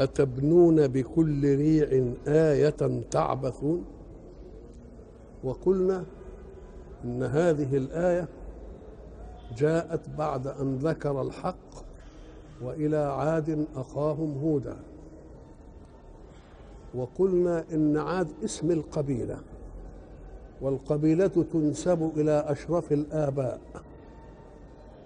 أتبنون 0.00 0.86
بكل 0.88 1.56
ريع 1.56 2.12
آية 2.26 3.02
تعبثون؟ 3.10 3.84
وقلنا 5.44 6.04
إن 7.04 7.22
هذه 7.22 7.76
الآية 7.76 8.28
جاءت 9.56 10.08
بعد 10.18 10.46
أن 10.46 10.76
ذكر 10.76 11.22
الحق 11.22 11.84
وإلى 12.62 12.96
عاد 12.96 13.66
أخاهم 13.76 14.38
هودا. 14.42 14.76
وقلنا 16.94 17.64
إن 17.72 17.96
عاد 17.96 18.28
اسم 18.44 18.70
القبيلة 18.70 19.38
والقبيلة 20.60 21.44
تنسب 21.52 22.10
إلى 22.16 22.44
أشرف 22.46 22.92
الآباء. 22.92 23.60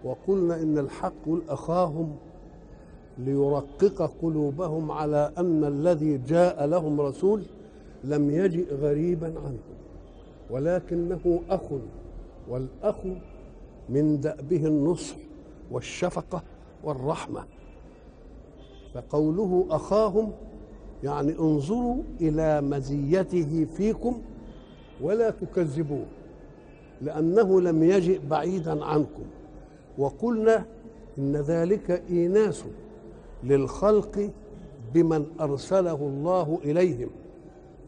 وقلنا 0.04 0.62
إن 0.62 0.78
الحق 0.78 1.28
أخاهم 1.48 2.16
ليرقق 3.18 4.12
قلوبهم 4.22 4.90
على 4.90 5.32
أن 5.38 5.64
الذي 5.64 6.18
جاء 6.18 6.66
لهم 6.66 7.00
رسول 7.00 7.42
لم 8.04 8.30
يجئ 8.30 8.74
غريبا 8.74 9.26
عنهم 9.26 9.58
ولكنه 10.50 11.40
أخ 11.50 11.62
والأخ 12.48 12.96
من 13.88 14.20
دأبه 14.20 14.66
النصح 14.66 15.16
والشفقة 15.70 16.42
والرحمة. 16.84 17.44
فقوله 18.94 19.66
أخاهم 19.70 20.32
يعني 21.04 21.38
انظروا 21.38 21.96
إلى 22.20 22.60
مزيته 22.60 23.66
فيكم 23.76 24.20
ولا 25.00 25.30
تكذبوه 25.30 26.04
لأنه 27.02 27.60
لم 27.60 27.82
يجئ 27.82 28.20
بعيدا 28.30 28.84
عنكم. 28.84 29.24
وقلنا 29.98 30.64
إن 31.18 31.36
ذلك 31.36 32.02
إيناس. 32.10 32.64
للخلق 33.44 34.30
بمن 34.94 35.26
أرسله 35.40 35.94
الله 35.94 36.58
إليهم. 36.64 37.08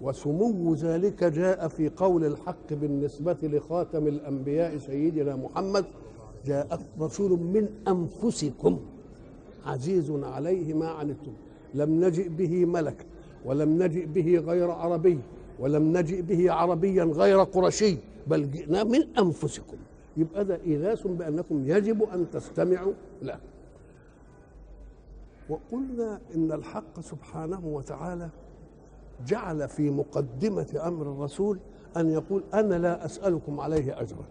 وسمو 0.03 0.75
ذلك 0.75 1.25
جاء 1.25 1.69
في 1.69 1.89
قول 1.89 2.25
الحق 2.25 2.69
بالنسبة 2.71 3.37
لخاتم 3.43 4.07
الأنبياء 4.07 4.79
سيدنا 4.79 5.37
محمد 5.37 5.85
جاء 6.47 6.81
رسول 7.01 7.31
من 7.31 7.69
أنفسكم 7.89 8.79
عزيز 9.67 10.11
عليه 10.11 10.75
ما 10.75 10.89
عنتم. 10.89 11.33
لم 11.75 12.05
نجئ 12.05 12.29
به 12.29 12.65
ملكا 12.65 13.05
ولم 13.45 13.83
نجئ 13.83 14.07
به 14.07 14.39
غير 14.39 14.71
عربي 14.71 15.19
ولم 15.61 15.97
نجئ 15.97 16.23
به 16.23 16.53
عربيا 16.53 17.05
غير 17.05 17.43
قرشي 17.43 17.97
بل 18.27 18.51
جئنا 18.51 18.85
من 18.85 19.03
أنفسكم. 19.19 19.77
يبقى 20.17 20.45
ده 20.45 20.61
ايناس 20.67 21.07
بأنكم 21.07 21.71
يجب 21.71 22.03
أن 22.03 22.27
تستمعوا. 22.33 22.93
له 23.23 23.39
وقلنا 25.49 26.21
إن 26.35 26.53
الحق 26.53 27.01
سبحانه 27.01 27.61
وتعالى 27.65 28.29
جعل 29.27 29.69
في 29.69 29.91
مقدمة 29.91 30.81
أمر 30.87 31.03
الرسول 31.03 31.59
أن 31.97 32.11
يقول 32.11 32.43
أنا 32.55 32.75
لا 32.75 33.05
أسألكم 33.05 33.61
عليه 33.61 34.01
أجرا. 34.01 34.25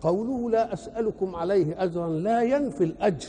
قوله 0.00 0.50
لا 0.50 0.72
أسألكم 0.72 1.36
عليه 1.36 1.84
أجرا 1.84 2.08
لا 2.08 2.42
ينفي 2.42 2.84
الأجر 2.84 3.28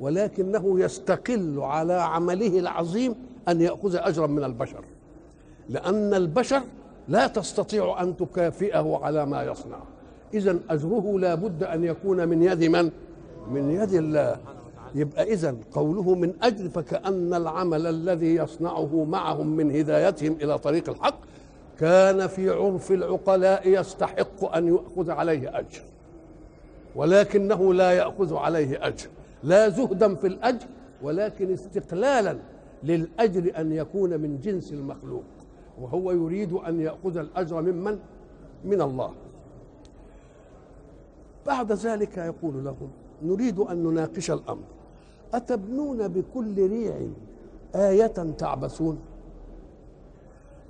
ولكنه 0.00 0.80
يستقل 0.80 1.60
على 1.60 1.92
عمله 1.92 2.58
العظيم 2.58 3.14
أن 3.48 3.60
يأخذ 3.60 3.96
أجرا 3.96 4.26
من 4.26 4.44
البشر 4.44 4.84
لأن 5.68 6.14
البشر 6.14 6.62
لا 7.08 7.26
تستطيع 7.26 8.02
أن 8.02 8.16
تكافئه 8.16 9.00
على 9.02 9.26
ما 9.26 9.42
يصنع. 9.42 9.78
اذا 10.34 10.58
أجره 10.70 11.18
لا 11.18 11.34
بد 11.34 11.62
أن 11.62 11.84
يكون 11.84 12.28
من 12.28 12.42
يد 12.42 12.64
من؟ 12.64 12.90
من 13.50 13.70
يد 13.70 13.92
الله. 13.92 14.36
يبقى 14.96 15.32
اذا 15.32 15.56
قوله 15.72 16.14
من 16.14 16.34
أجل 16.42 16.70
فكأن 16.70 17.34
العمل 17.34 17.86
الذي 17.86 18.34
يصنعه 18.34 19.04
معهم 19.04 19.46
من 19.46 19.76
هدايتهم 19.76 20.32
إلى 20.32 20.58
طريق 20.58 20.90
الحق 20.90 21.18
كان 21.78 22.26
في 22.26 22.50
عرف 22.50 22.92
العقلاء 22.92 23.68
يستحق 23.68 24.56
أن 24.56 24.68
يأخذ 24.68 25.10
عليه 25.10 25.58
أجر. 25.58 25.80
ولكنه 26.96 27.74
لا 27.74 27.92
يأخذ 27.92 28.34
عليه 28.34 28.86
أجر. 28.86 29.08
لا 29.42 29.68
زهدا 29.68 30.14
في 30.14 30.26
الأجر 30.26 30.66
ولكن 31.02 31.52
استقلالا 31.52 32.38
للأجر 32.82 33.52
أن 33.56 33.72
يكون 33.72 34.20
من 34.20 34.40
جنس 34.40 34.72
المخلوق. 34.72 35.24
وهو 35.80 36.12
يريد 36.12 36.52
أن 36.52 36.80
يأخذ 36.80 37.16
الأجر 37.16 37.62
ممن؟ 37.62 37.98
من 38.64 38.82
الله. 38.82 39.12
بعد 41.46 41.72
ذلك 41.72 42.18
يقول 42.18 42.64
لهم 42.64 42.90
نريد 43.22 43.58
أن 43.58 43.82
نناقش 43.82 44.30
الأمر. 44.30 44.75
أتبنون 45.36 46.08
بكل 46.08 46.68
ريع 46.70 46.94
آية 47.74 48.06
تعبثون؟ 48.38 48.98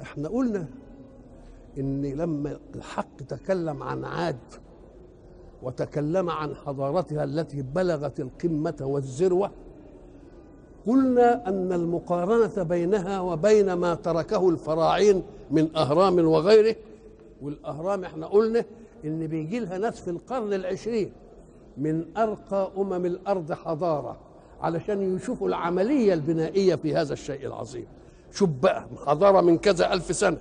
إحنا 0.03 0.29
قلنا 0.29 0.67
إن 1.79 2.03
لما 2.07 2.59
الحق 2.75 3.17
تكلم 3.29 3.83
عن 3.83 4.05
عاد 4.05 4.37
وتكلم 5.63 6.31
عن 6.31 6.55
حضارتها 6.55 7.25
التي 7.25 7.63
بلغت 7.63 8.21
القمة 8.21 8.77
والذروة 8.81 9.51
قلنا 10.87 11.49
أن 11.49 11.73
المقارنة 11.73 12.63
بينها 12.63 13.21
وبين 13.21 13.73
ما 13.73 13.95
تركه 13.95 14.49
الفراعين 14.49 15.23
من 15.51 15.77
أهرام 15.77 16.19
وغيره 16.29 16.77
والأهرام 17.43 18.05
إحنا 18.05 18.27
قلنا 18.27 18.65
إن 19.05 19.27
بيجي 19.27 19.61
لها 19.61 19.79
ناس 19.79 20.01
في 20.01 20.11
القرن 20.11 20.53
العشرين 20.55 21.13
من 21.79 22.05
أرقى 22.17 22.71
أمم 22.79 23.07
الأرض 23.07 23.53
حضارة. 23.53 24.17
علشان 24.61 25.17
يشوفوا 25.17 25.49
العملية 25.49 26.15
البنائية 26.15 26.75
في 26.75 26.95
هذا 26.97 27.13
الشيء 27.13 27.47
العظيم. 27.47 27.87
شوف 28.33 28.51
بقى 28.51 28.87
حضاره 29.07 29.41
من 29.41 29.59
كذا 29.59 29.93
ألف 29.93 30.17
سنة 30.17 30.39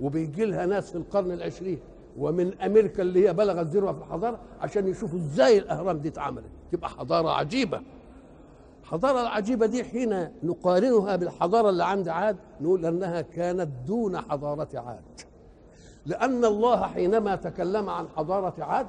وبيجي 0.00 0.44
لها 0.44 0.66
ناس 0.66 0.90
في 0.90 0.96
القرن 0.98 1.32
العشرين 1.32 1.78
ومن 2.18 2.60
أمريكا 2.60 3.02
اللي 3.02 3.28
هي 3.28 3.32
بلغت 3.32 3.66
ذروه 3.66 3.92
في 3.92 3.98
الحضارة 3.98 4.38
عشان 4.60 4.88
يشوفوا 4.88 5.18
إزاي 5.18 5.58
الأهرام 5.58 5.98
دي 5.98 6.08
اتعملت. 6.08 6.44
تبقى 6.72 6.88
حضارة 6.90 7.28
عجيبة. 7.30 7.80
الحضارة 8.82 9.20
العجيبة 9.20 9.66
دي 9.66 9.84
حين 9.84 10.28
نقارنها 10.42 11.16
بالحضارة 11.16 11.70
اللي 11.70 11.84
عند 11.84 12.08
عاد 12.08 12.36
نقول 12.60 12.86
أنها 12.86 13.20
كانت 13.20 13.68
دون 13.86 14.18
حضارة 14.20 14.68
عاد. 14.74 15.20
لأن 16.06 16.44
الله 16.44 16.82
حينما 16.86 17.36
تكلم 17.36 17.90
عن 17.90 18.08
حضارة 18.16 18.64
عاد 18.64 18.86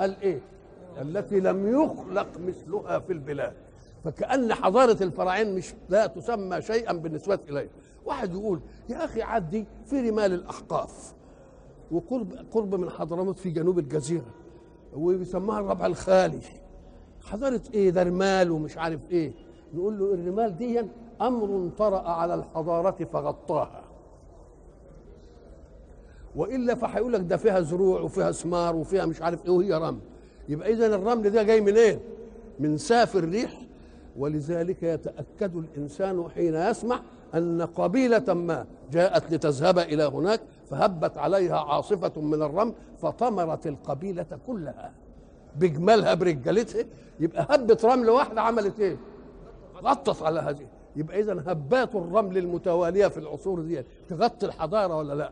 قال 0.00 0.16
إيه؟ 0.22 0.40
التي 1.02 1.40
لم 1.40 1.82
يخلق 1.82 2.26
مثلها 2.46 2.98
في 2.98 3.12
البلاد. 3.12 3.52
فكأن 4.04 4.54
حضارة 4.54 5.02
الفراعين 5.02 5.54
مش 5.54 5.74
لا 5.88 6.06
تسمى 6.06 6.62
شيئا 6.62 6.92
بالنسبة 6.92 7.38
إليه. 7.48 7.70
واحد 8.04 8.34
يقول 8.34 8.60
يا 8.88 9.04
أخي 9.04 9.22
عاد 9.22 9.50
دي 9.50 9.66
في 9.86 10.10
رمال 10.10 10.32
الأحقاف 10.32 11.14
وقرب 11.90 12.32
قرب 12.52 12.74
من 12.74 12.90
حضرموت 12.90 13.38
في 13.38 13.50
جنوب 13.50 13.78
الجزيرة 13.78 14.24
ويسموها 14.94 15.60
الربع 15.60 15.86
الخالي. 15.86 16.40
حضارة 17.24 17.62
إيه؟ 17.74 17.90
ده 17.90 18.02
رمال 18.02 18.50
ومش 18.50 18.78
عارف 18.78 19.00
إيه. 19.10 19.32
نقول 19.74 19.98
له 19.98 20.14
الرمال 20.14 20.56
دي 20.56 20.82
أمر 21.20 21.70
طرأ 21.78 22.08
على 22.08 22.34
الحضارة 22.34 23.04
فغطاها. 23.12 23.84
وإلا 26.36 26.74
فهيقول 26.74 27.12
لك 27.12 27.20
ده 27.20 27.36
فيها 27.36 27.60
زروع 27.60 28.00
وفيها 28.00 28.32
ثمار 28.32 28.76
وفيها 28.76 29.06
مش 29.06 29.22
عارف 29.22 29.44
إيه 29.44 29.50
وهي 29.50 29.74
رمل. 29.74 30.00
يبقى 30.48 30.72
إذا 30.72 30.86
الرمل 30.86 31.30
ده 31.30 31.42
جاي 31.42 31.60
منين؟ 31.60 31.76
إيه؟ 31.76 32.00
من 32.58 32.78
ساف 32.78 33.16
الريح 33.16 33.60
ولذلك 34.16 34.82
يتأكد 34.82 35.56
الإنسان 35.56 36.24
حين 36.34 36.54
يسمع 36.54 37.00
أن 37.34 37.62
قبيلة 37.62 38.34
ما 38.34 38.66
جاءت 38.92 39.32
لتذهب 39.32 39.78
إلى 39.78 40.02
هناك 40.04 40.40
فهبت 40.70 41.18
عليها 41.18 41.56
عاصفة 41.58 42.20
من 42.20 42.42
الرمل 42.42 42.72
فطمرت 43.02 43.66
القبيلة 43.66 44.26
كلها 44.46 44.92
بجمالها 45.56 46.14
برجالتها 46.14 46.84
يبقى 47.20 47.46
هبة 47.50 47.78
رمل 47.84 48.10
واحدة 48.10 48.40
عملت 48.42 48.80
إيه؟ 48.80 48.96
غطت 49.82 50.22
على 50.22 50.40
هذه 50.40 50.66
يبقى 50.96 51.20
إذا 51.20 51.32
هبات 51.46 51.94
الرمل 51.94 52.38
المتوالية 52.38 53.06
في 53.06 53.18
العصور 53.18 53.60
دي 53.60 53.84
تغطي 54.08 54.46
الحضارة 54.46 54.96
ولا 54.96 55.14
لا؟ 55.14 55.30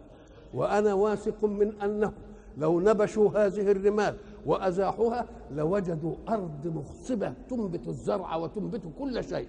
وأنا 0.55 0.95
واثق 0.95 1.45
من 1.45 1.73
أنه 1.83 2.13
لو 2.59 2.81
نبشوا 2.81 3.31
هذه 3.47 3.71
الرمال 3.71 4.17
وأزاحوها 4.47 5.27
لوجدوا 5.51 6.15
أرض 6.29 6.67
مخصبة 6.67 7.33
تنبت 7.51 7.89
الزرع 7.89 8.37
وتنبت 8.37 8.83
كل 8.99 9.25
شيء 9.25 9.49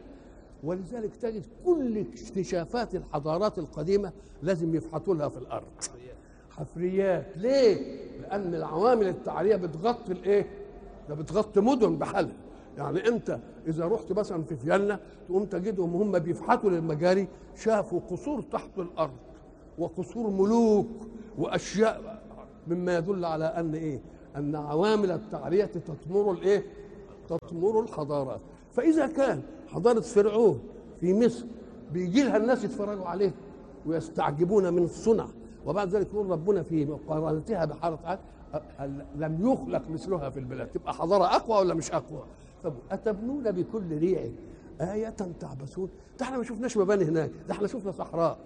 ولذلك 0.63 1.15
تجد 1.15 1.45
كل 1.65 1.97
اكتشافات 1.99 2.95
الحضارات 2.95 3.57
القديمة 3.59 4.11
لازم 4.43 4.75
يفحطوا 4.75 5.15
لها 5.15 5.29
في 5.29 5.37
الأرض 5.37 5.65
حفريات 6.49 7.25
ليه؟ 7.37 7.99
لأن 8.21 8.55
العوامل 8.55 9.07
التعرية 9.07 9.55
بتغطي 9.55 10.11
الإيه؟ 10.11 10.47
ده 11.09 11.15
بتغطي 11.15 11.59
مدن 11.61 11.95
بحالها 11.97 12.33
يعني 12.77 13.07
أنت 13.07 13.39
إذا 13.67 13.85
رحت 13.85 14.11
مثلا 14.11 14.43
في 14.43 14.55
فيينا 14.55 14.99
تقوم 15.27 15.45
تجدهم 15.45 15.95
هم 15.95 16.19
بيفحطوا 16.19 16.69
للمجاري 16.69 17.27
شافوا 17.55 17.99
قصور 18.11 18.41
تحت 18.41 18.69
الأرض 18.79 19.13
وقصور 19.77 20.29
ملوك 20.29 20.87
وأشياء 21.37 22.18
مما 22.67 22.97
يدل 22.97 23.25
على 23.25 23.45
أن 23.45 23.75
إيه؟ 23.75 24.01
أن 24.35 24.55
عوامل 24.55 25.11
التعرية 25.11 25.65
تطمر 25.65 26.31
الإيه؟ 26.31 26.63
تطمر 27.29 27.79
الحضارات. 27.81 28.39
فإذا 28.71 29.07
كان 29.07 29.41
حضارة 29.67 29.99
فرعون 29.99 30.59
في 30.99 31.13
مصر 31.25 31.45
بيجي 31.93 32.23
لها 32.23 32.37
الناس 32.37 32.63
يتفرجوا 32.63 33.05
عليه 33.05 33.31
ويستعجبون 33.85 34.73
من 34.73 34.83
الصنع 34.83 35.25
وبعد 35.65 35.89
ذلك 35.95 36.07
يقول 36.13 36.29
ربنا 36.29 36.63
في 36.63 36.85
مقارنتها 36.85 37.65
بحضارة 37.65 37.99
عاد 38.05 38.19
لم 39.15 39.51
يخلق 39.51 39.89
مثلها 39.89 40.29
في 40.29 40.39
البلاد؟ 40.39 40.67
تبقى 40.67 40.93
حضارة 40.93 41.23
أقوى 41.25 41.57
ولا 41.59 41.73
مش 41.73 41.91
أقوى؟ 41.91 42.23
طب 42.63 42.73
أتبنون 42.91 43.51
بكل 43.51 43.97
ريع 43.97 44.29
آية 44.81 45.09
تعبثون؟ 45.39 45.89
ده 46.19 46.25
إحنا 46.25 46.37
ما 46.37 46.43
شفناش 46.43 46.77
مباني 46.77 47.05
هناك 47.05 47.31
ده 47.47 47.53
إحنا 47.53 47.67
شفنا 47.67 47.91
صحراء. 47.91 48.37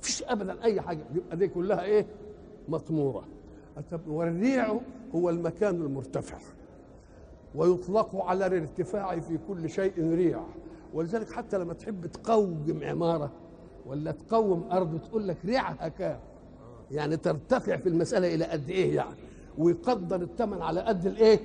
فيش 0.00 0.22
أبدا 0.22 0.62
أي 0.64 0.80
حاجة 0.80 1.04
يبقى 1.14 1.36
دي 1.36 1.48
كلها 1.48 1.82
إيه؟ 1.84 2.06
مطمورة. 2.68 3.24
والريع 4.08 4.80
هو 5.14 5.30
المكان 5.30 5.74
المرتفع 5.74 6.38
ويطلق 7.54 8.16
على 8.16 8.46
الارتفاع 8.46 9.20
في 9.20 9.38
كل 9.48 9.70
شيء 9.70 10.14
ريع. 10.14 10.40
ولذلك 10.94 11.30
حتى 11.32 11.58
لما 11.58 11.72
تحب 11.74 12.06
تقوم 12.06 12.80
عمارة 12.82 13.30
ولا 13.86 14.10
تقوم 14.12 14.68
أرض 14.72 15.00
تقول 15.00 15.28
لك 15.28 15.36
ريعها 15.44 15.88
كام؟ 15.88 16.18
يعني 16.90 17.16
ترتفع 17.16 17.76
في 17.76 17.88
المسألة 17.88 18.34
إلى 18.34 18.44
قد 18.44 18.70
إيه 18.70 18.96
يعني؟ 18.96 19.16
ويقدر 19.58 20.22
الثمن 20.22 20.62
على 20.62 20.80
قد 20.80 21.06
الإيه؟ 21.06 21.38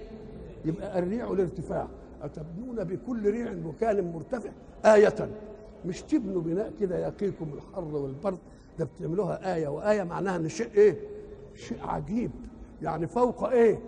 يبقى 0.65 0.99
الريع 0.99 1.31
الارتفاع 1.31 1.87
أتبنون 2.21 2.83
بكل 2.83 3.31
ريع 3.31 3.51
مكان 3.53 4.11
مرتفع؟ 4.13 4.49
آية. 4.85 5.29
مش 5.85 6.01
تبنوا 6.01 6.41
بناء 6.41 6.73
كده 6.79 7.07
يقيكم 7.07 7.45
الحر 7.53 7.95
والبرد 7.95 8.37
ده 8.79 8.85
بتعملوها 8.85 9.55
آية 9.55 9.67
وآية 9.67 10.03
معناها 10.03 10.35
إن 10.35 10.49
شيء 10.49 10.67
إيه؟ 10.75 10.97
شيء 11.55 11.77
عجيب. 11.81 12.31
يعني 12.81 13.07
فوق 13.07 13.43
إيه؟ 13.43 13.79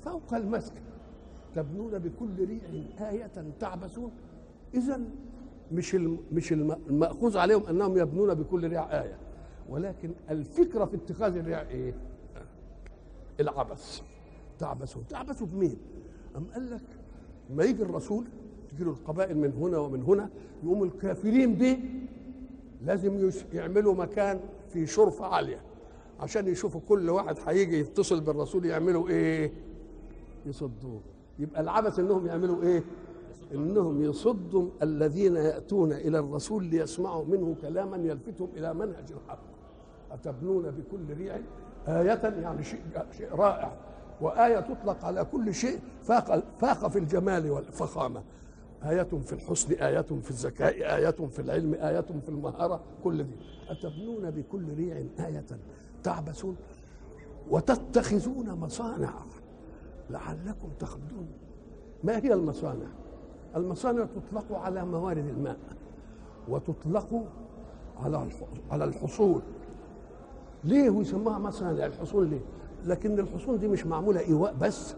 فوق 0.00 0.34
المسكن 0.34 0.80
تبنون 1.54 1.98
بكل 1.98 2.44
ريع 2.44 2.60
آية 3.10 3.30
تعبثون. 3.60 4.10
إذا 4.74 5.00
مش 5.72 5.94
مش 6.32 6.52
المأخوذ 6.52 7.38
عليهم 7.38 7.66
أنهم 7.66 7.98
يبنون 7.98 8.34
بكل 8.34 8.68
ريع 8.68 9.02
آية. 9.02 9.16
ولكن 9.68 10.10
الفكرة 10.30 10.84
في 10.84 10.96
اتخاذ 10.96 11.36
الريع 11.36 11.60
إيه؟ 11.60 11.94
العبث. 13.40 14.00
تعبثون 14.58 15.04
تعبثوا 15.08 15.46
بمين؟ 15.46 15.76
أم 16.36 16.46
قال 16.54 16.70
لك 16.70 16.82
ما 17.50 17.64
يجي 17.64 17.82
الرسول 17.82 18.24
تجي 18.70 18.84
له 18.84 18.90
القبائل 18.90 19.38
من 19.38 19.52
هنا 19.52 19.78
ومن 19.78 20.02
هنا 20.02 20.30
يقوم 20.64 20.82
الكافرين 20.82 21.54
به 21.54 21.78
لازم 22.82 23.30
يعملوا 23.52 23.94
مكان 23.94 24.40
في 24.68 24.86
شرفة 24.86 25.26
عالية. 25.26 25.60
عشان 26.20 26.48
يشوفوا 26.48 26.80
كل 26.88 27.10
واحد 27.10 27.36
هيجي 27.46 27.78
يتصل 27.80 28.20
بالرسول 28.20 28.64
يعملوا 28.66 29.08
إيه؟ 29.08 29.52
يصدوه. 30.46 31.00
يبقى 31.38 31.60
العبث 31.60 31.98
إنهم 31.98 32.26
يعملوا 32.26 32.62
إيه؟ 32.62 32.82
إنهم 33.54 34.02
يصدوا 34.02 34.68
الذين 34.82 35.36
يأتون 35.36 35.92
إلى 35.92 36.18
الرسول 36.18 36.64
ليسمعوا 36.64 37.24
منه 37.24 37.56
كلاما 37.62 37.96
يلفتهم 37.96 38.48
إلى 38.56 38.74
منهج 38.74 39.12
الحق. 39.12 39.42
أتبنون 40.10 40.70
بكل 40.70 41.14
ريع 41.18 41.36
آية 41.88 42.40
يعني 42.42 42.64
شيء 42.64 42.80
شيء 43.18 43.34
رائع. 43.34 43.76
وآية 44.20 44.60
تطلق 44.60 45.04
على 45.04 45.24
كل 45.24 45.54
شيء 45.54 45.78
فاق 46.02 46.44
فاق 46.58 46.88
في 46.88 46.98
الجمال 46.98 47.50
والفخامة. 47.50 48.22
آية 48.84 49.02
في 49.02 49.32
الحسن 49.32 49.72
آية 49.74 50.00
في 50.00 50.30
الذكاء 50.30 50.96
آية 50.96 51.10
في 51.10 51.38
العلم 51.38 51.74
آية 51.74 52.00
في 52.00 52.28
المهارة 52.28 52.80
كل 53.04 53.22
دي. 53.24 53.36
أتبنون 53.68 54.30
بكل 54.30 54.74
ريع 54.76 54.96
آية. 54.96 55.44
تعبثون 56.04 56.56
وتتخذون 57.50 58.50
مصانع 58.50 59.14
لعلكم 60.10 60.68
تخلدون 60.78 61.26
ما 62.04 62.16
هي 62.16 62.32
المصانع؟ 62.32 62.86
المصانع 63.56 64.04
تطلق 64.04 64.58
على 64.58 64.84
موارد 64.84 65.26
الماء 65.26 65.56
وتطلق 66.48 67.24
على 68.02 68.28
على 68.70 68.84
الحصول. 68.84 69.40
ليه 70.64 70.90
ويسموها 70.90 71.38
مصانع؟ 71.38 71.86
الحصول 71.86 72.26
ليه؟ 72.28 72.40
لكن 72.86 73.18
الحصول 73.18 73.58
دي 73.58 73.68
مش 73.68 73.86
معمولة 73.86 74.20
إيواء 74.20 74.54
بس. 74.60 74.94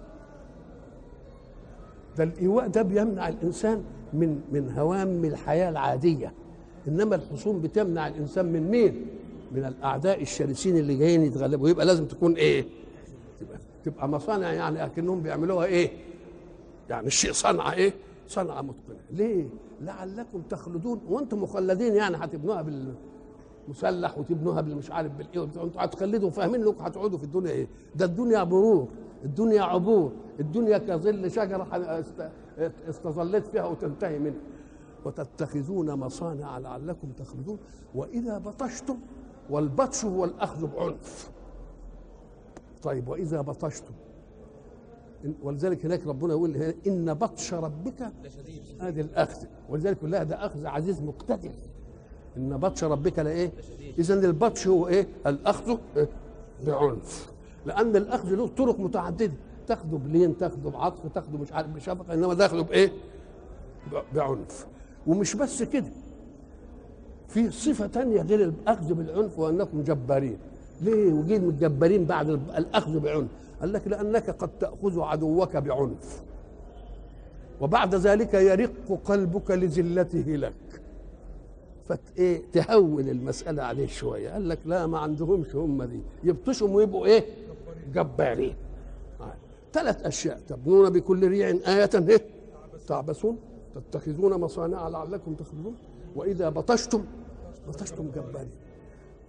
ده 2.18 2.24
الإيواء 2.24 2.68
ده 2.68 2.82
بيمنع 2.82 3.28
الإنسان 3.28 3.84
من 4.12 4.40
من 4.52 4.74
هوام 4.78 5.24
الحياة 5.24 5.70
العادية. 5.70 6.32
إنما 6.88 7.14
الحصون 7.14 7.60
بتمنع 7.60 8.08
الإنسان 8.08 8.52
من 8.52 8.70
مين؟ 8.70 9.06
من 9.56 9.64
الأعداء 9.64 10.22
الشرسين 10.22 10.76
اللي 10.76 10.96
جايين 10.96 11.22
يتغلبوا. 11.22 11.68
يبقى 11.68 11.86
لازم 11.86 12.04
تكون 12.04 12.32
إيه؟ 12.32 12.66
تبقى 13.84 14.08
مصانع 14.08 14.52
يعني 14.52 14.84
أكنهم 14.84 15.22
بيعملوها 15.22 15.66
إيه؟ 15.66 15.90
يعني 16.90 17.06
الشيء 17.06 17.32
صنعة 17.32 17.72
إيه؟ 17.72 17.94
صنعة 18.28 18.62
متقنة. 18.62 18.96
ليه؟ 19.10 19.46
لعلكم 19.80 20.40
تخلدون. 20.50 21.00
وأنتم 21.08 21.42
مخلدين 21.42 21.94
يعني 21.94 22.16
هتبنوها 22.16 22.62
بالمسلح 23.68 24.18
وتبنوها 24.18 24.60
بالمش 24.60 24.90
عارف 24.90 25.12
بالايه 25.12 25.44
أنتوا 25.44 25.68
هتخلدوا. 25.76 26.30
فاهمين 26.30 26.62
إنكم 26.62 26.84
هتقعدوا 26.84 27.18
في 27.18 27.24
الدنيا 27.24 27.50
إيه؟ 27.50 27.66
ده 27.94 28.04
الدنيا 28.04 28.44
مرور 28.44 28.88
الدنيا 29.24 29.62
عبور 29.62 30.12
الدنيا 30.40 30.78
كظل 30.78 31.30
شجرة 31.30 32.02
استظلت 32.88 33.46
فيها 33.46 33.64
وتنتهي 33.66 34.18
منها. 34.18 34.40
وتتخذون 35.04 35.94
مصانع 35.94 36.58
لعلكم 36.58 37.08
تخلدون. 37.18 37.58
وإذا 37.94 38.38
بطشتم 38.38 38.96
والبطش 39.50 40.04
هو 40.04 40.24
الأخذ 40.24 40.66
بعنف. 40.66 41.30
طيب 42.82 43.08
وإذا 43.08 43.40
بطشتم 43.40 43.94
ولذلك 45.42 45.84
هناك 45.84 46.06
ربنا 46.06 46.32
يقول 46.32 46.74
إن 46.86 47.14
بطش 47.14 47.54
ربك 47.54 48.12
هذه 48.80 49.00
الأخذ. 49.00 49.46
ولذلك 49.68 49.98
كلها 49.98 50.22
ده 50.22 50.46
أخذ 50.46 50.66
عزيز 50.66 51.02
مقتدر. 51.02 51.50
إن 52.36 52.56
بطش 52.56 52.84
ربك 52.84 53.18
لايه 53.18 53.52
اذا 53.98 54.14
البطش 54.14 54.66
هو 54.66 54.88
إيه؟ 54.88 55.08
الأخذ 55.26 55.78
بعنف. 56.66 57.30
لأن 57.66 57.96
الأخذ 57.96 58.34
له 58.34 58.46
طرق 58.48 58.80
متعددة. 58.80 59.32
تاخده 59.66 59.96
بلين 59.96 60.38
تاخده 60.38 60.70
بعطف 60.70 61.12
تاخده 61.14 61.38
مش 61.38 61.52
عارف 61.52 61.68
بشفقة 61.68 62.14
إنما 62.14 62.34
تاخده 62.34 62.62
بإيه؟ 62.62 62.92
بعنف. 64.14 64.66
ومش 65.06 65.36
بس 65.36 65.62
كده. 65.62 65.88
في 67.28 67.50
صفة 67.50 67.86
تانية 67.86 68.22
غير 68.22 68.44
الأخذ 68.44 68.94
بالعنف 68.94 69.38
وأنكم 69.38 69.82
جبارين. 69.82 70.38
ليه 70.82 71.12
وجيت 71.12 71.42
متجبرين 71.42 72.04
بعد 72.04 72.28
الأخذ 72.30 73.00
بعنف؟ 73.00 73.28
قال 73.60 73.72
لك 73.72 73.88
لأنك 73.88 74.30
قد 74.30 74.50
تأخذ 74.60 75.00
عدوك 75.00 75.56
بعنف. 75.56 76.22
وبعد 77.60 77.94
ذلك 77.94 78.34
يرق 78.34 79.00
قلبك 79.04 79.50
لذلته 79.50 80.36
لك. 80.36 80.52
فت 81.88 82.00
إيه 82.18 82.42
المسألة 83.10 83.62
عليه 83.62 83.86
شوية. 83.86 84.30
قال 84.30 84.48
لك 84.48 84.58
لا 84.66 84.86
ما 84.86 84.98
عندهمش 84.98 85.54
هم 85.54 85.82
دي. 85.82 86.00
يبطشوا 86.24 86.68
ويبقوا 86.68 87.06
إيه؟ 87.06 87.24
جبارين. 87.94 88.54
ثلاث 89.72 90.06
أشياء. 90.06 90.40
تبنون 90.48 90.90
بكل 90.90 91.28
ريع 91.28 91.48
آية. 91.48 91.90
إيه؟ 91.94 92.22
تعبثون. 92.88 93.38
تتخذون 93.74 94.40
مصانع 94.40 94.88
لعلكم 94.88 95.34
تخلدون. 95.34 95.74
وإذا 96.16 96.48
بطشتم 96.48 97.04
بطشتم 97.68 98.10
جبارين 98.10 98.50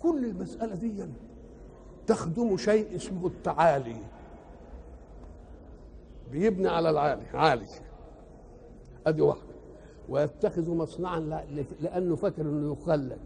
كل 0.02 0.26
المسألة 0.26 0.76
دي 0.76 1.06
تخدم 2.08 2.58
شيء 2.58 2.96
اسمه 2.96 3.28
التعالي. 3.28 3.98
بيبني 6.32 6.68
على 6.68 6.90
العالي 6.90 7.26
عالي. 7.34 7.68
أدي 9.08 9.22
واحدة. 9.22 9.42
ويتخذ 10.10 10.72
مصنعا 10.72 11.20
لأنه 11.82 12.16
فاكر 12.16 12.42
إنه 12.42 12.72
يخلد. 12.72 13.20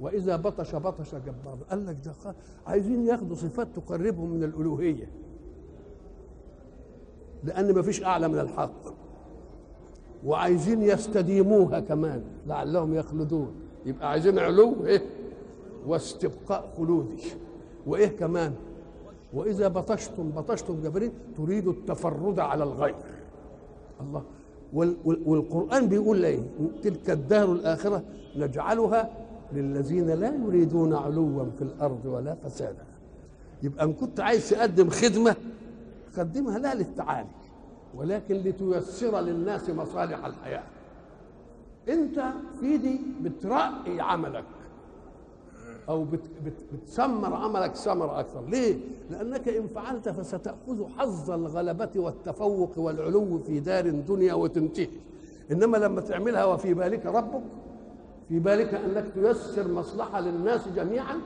وإذا 0.00 0.36
بطش 0.36 0.74
بطش 0.74 1.14
جبار. 1.14 1.58
قال 1.70 1.86
لك 1.86 1.96
ده 2.04 2.34
عايزين 2.66 3.06
ياخدوا 3.06 3.36
صفات 3.36 3.68
تقربهم 3.74 4.30
من 4.30 4.44
الألوهية. 4.44 5.10
لأن 7.44 7.74
ما 7.74 7.82
فيش 7.82 8.02
أعلى 8.04 8.28
من 8.28 8.38
الحق. 8.38 9.05
وعايزين 10.26 10.82
يستديموها 10.82 11.80
كمان 11.80 12.22
لعلهم 12.46 12.94
يخلدون. 12.94 13.52
يبقى 13.86 14.10
عايزين 14.10 14.38
علو 14.38 14.74
إيه؟ 14.86 15.02
واستبقاء 15.86 16.72
خلودي. 16.76 17.22
وإيه 17.86 18.08
كمان؟ 18.08 18.52
وإذا 19.34 19.68
بطشتم 19.68 20.30
بطشتم 20.30 20.80
جبرين 20.82 21.12
تريد 21.36 21.68
التفرد 21.68 22.38
على 22.38 22.64
الغير. 22.64 22.94
الله. 24.00 24.22
وال- 24.72 24.96
وال- 25.04 25.22
والقرآن 25.26 25.86
بيقول 25.88 26.24
إيه؟ 26.24 26.40
تلك 26.82 27.10
الدار 27.10 27.52
الآخرة 27.52 28.02
نجعلها 28.36 29.10
للذين 29.52 30.10
لا 30.10 30.34
يريدون 30.46 30.94
علوا 30.94 31.44
في 31.58 31.62
الأرض 31.62 32.06
ولا 32.06 32.34
فسادا. 32.34 32.84
يبقى 33.62 33.84
إن 33.84 33.92
كنت 33.92 34.20
عايز 34.20 34.50
تقدم 34.50 34.90
خدمة 34.90 35.36
قدمها 36.18 36.58
لا 36.58 36.74
للتعالي. 36.74 37.28
ولكن 37.94 38.34
لتيسر 38.34 39.20
للناس 39.20 39.70
مصالح 39.70 40.24
الحياة. 40.24 40.62
انت 41.88 42.24
في 42.60 42.76
دي 42.76 43.00
بترقي 43.22 44.00
عملك 44.00 44.44
أو 45.88 46.04
بت 46.04 46.20
بت 46.44 46.64
بتسمر 46.72 47.34
عملك 47.34 47.74
ثمر 47.74 48.20
أكثر. 48.20 48.44
ليه؟ 48.48 48.76
لانك 49.10 49.48
ان 49.48 49.66
فعلت 49.66 50.08
فستأخذ 50.08 50.88
حظ 50.98 51.30
الغلبة 51.30 51.90
والتفوق 51.96 52.78
والعلو 52.78 53.38
في 53.38 53.60
دار 53.60 53.90
دنيا 53.90 54.34
وتنتهي. 54.34 54.88
انما 55.52 55.76
لما 55.76 56.00
تعملها 56.00 56.44
وفي 56.44 56.74
بالك 56.74 57.06
ربك 57.06 57.42
في 58.28 58.38
بالك 58.38 58.74
انك 58.74 59.04
تيسر 59.14 59.68
مصلحة 59.72 60.20
للناس 60.20 60.68
جميعا 60.68 61.20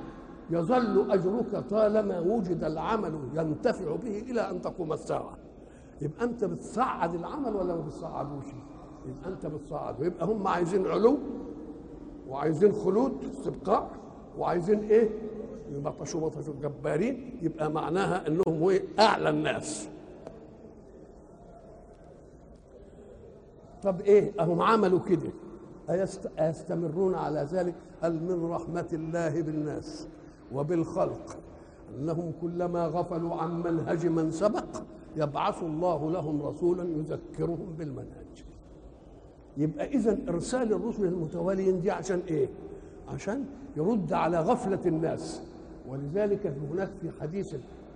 يظل 0.51 1.11
أجرك 1.11 1.65
طالما 1.71 2.21
وجد 2.21 2.65
العمل 2.65 3.19
ينتفع 3.35 3.97
به 3.97 4.19
إلى 4.19 4.51
أن 4.51 4.63
تقوم 4.63 4.93
الساعة. 4.93 5.37
يبقى 6.01 6.25
انت 6.25 6.45
بتصعد 6.45 7.15
العمل 7.15 7.57
ولا 7.57 7.75
ما 7.77 7.81
بتصعدوش؟ 7.81 8.45
يبقى 9.07 9.31
انت 9.31 9.47
بتصعد. 9.47 10.01
ويبقى 10.01 10.27
هم 10.27 10.47
عايزين 10.47 10.87
علو 10.87 11.19
وعايزين 12.29 12.73
خلود 12.73 13.13
استبقاء 13.31 13.91
وعايزين 14.39 14.79
إيه؟ 14.79 15.09
يبطشوا 15.73 16.21
بطشوا 16.21 16.55
جبارين 16.63 17.39
يبقى 17.43 17.71
معناها 17.71 18.27
انهم 18.27 18.69
إيه؟ 18.69 18.83
اعلى 18.99 19.31
الناس. 19.31 19.89
طب 23.83 24.01
إيه؟ 24.01 24.33
اهم 24.41 24.63
عملوا 24.63 25.01
كده. 25.01 25.31
أيست- 25.89 26.41
أيستمرون 26.41 27.15
على 27.15 27.49
ذلك؟ 27.53 27.75
هل 28.03 28.13
من 28.23 28.51
رحمة 28.51 28.87
الله 28.93 29.43
بالناس 29.43 30.09
وبالخلق 30.53 31.37
أنهم 31.99 32.33
كلما 32.41 32.87
غفلوا 32.87 33.35
عن 33.37 33.63
منهج 33.63 34.07
من 34.07 34.31
سبق 34.31 34.65
يبعث 35.17 35.63
الله 35.63 36.11
لهم 36.11 36.43
رسولا 36.43 36.85
يذكرهم 36.85 37.75
بالمنهج 37.79 38.45
يبقى 39.57 39.87
إذا 39.87 40.19
إرسال 40.29 40.73
الرسل 40.73 41.05
المتواليين 41.05 41.81
دي 41.81 41.91
عشان 41.91 42.23
إيه؟ 42.29 42.49
عشان 43.09 43.45
يرد 43.77 44.13
على 44.13 44.41
غفلة 44.41 44.81
الناس. 44.87 45.43
ولذلك 45.89 46.47
هناك 46.47 46.91
في 47.01 47.11
حديث 47.21 47.55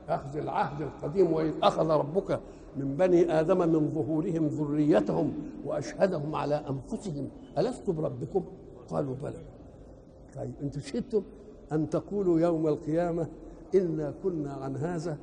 أخذ 0.09 0.37
العهد 0.37 0.83
القديم 0.83 1.33
وإذ 1.33 1.53
أخذ 1.63 1.91
ربك 1.91 2.41
من 2.77 2.97
بني 2.97 3.41
آدم 3.41 3.59
من 3.59 3.91
ظهورهم 3.91 4.47
ذريتهم 4.47 5.33
وأشهدهم 5.65 6.35
على 6.35 6.55
أنفسهم. 6.55 7.29
ألست 7.59 7.91
بربكم؟ 7.91 8.45
قالوا 8.89 9.15
بلى. 9.23 9.43
طيب 10.37 10.53
أنتم 10.63 10.81
شهدتم 10.81 11.23
أن 11.73 11.91
تقولوا 11.91 12.41
يوم 12.41 12.67
القيامة 12.69 13.27
إنا 13.75 14.15
كنا 14.23 14.53
عن 14.53 14.77
هذا 14.77 15.19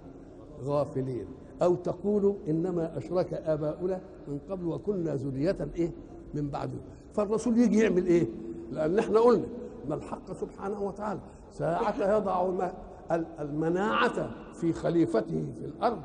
غافلين. 0.64 1.26
أو 1.62 1.76
تقولوا 1.76 2.36
إنما 2.48 2.98
أشرك 2.98 3.34
آباؤنا 3.34 4.02
من 4.28 4.40
قبل 4.50 4.66
وكنا 4.66 5.16
ذرية 5.16 5.58
إيه؟ 5.76 5.92
من 6.34 6.50
بعده. 6.50 6.78
فالرسول 7.14 7.58
يجي 7.60 7.80
يعمل 7.80 8.06
إيه؟ 8.06 8.28
لأن 8.72 9.00
إحنا 9.00 9.20
قلنا 9.20 9.46
ما 9.90 9.96
الحق 9.96 10.34
سبحانه 10.34 10.82
وتعالى. 10.82 11.20
ساعة 11.52 12.18
يضع 12.18 12.46
الم- 12.46 12.72
ال- 13.12 13.26
المناعة 13.40 14.30
في 14.54 14.74
خليفته 14.74 15.46
في 15.60 15.66
الأرض 15.66 16.02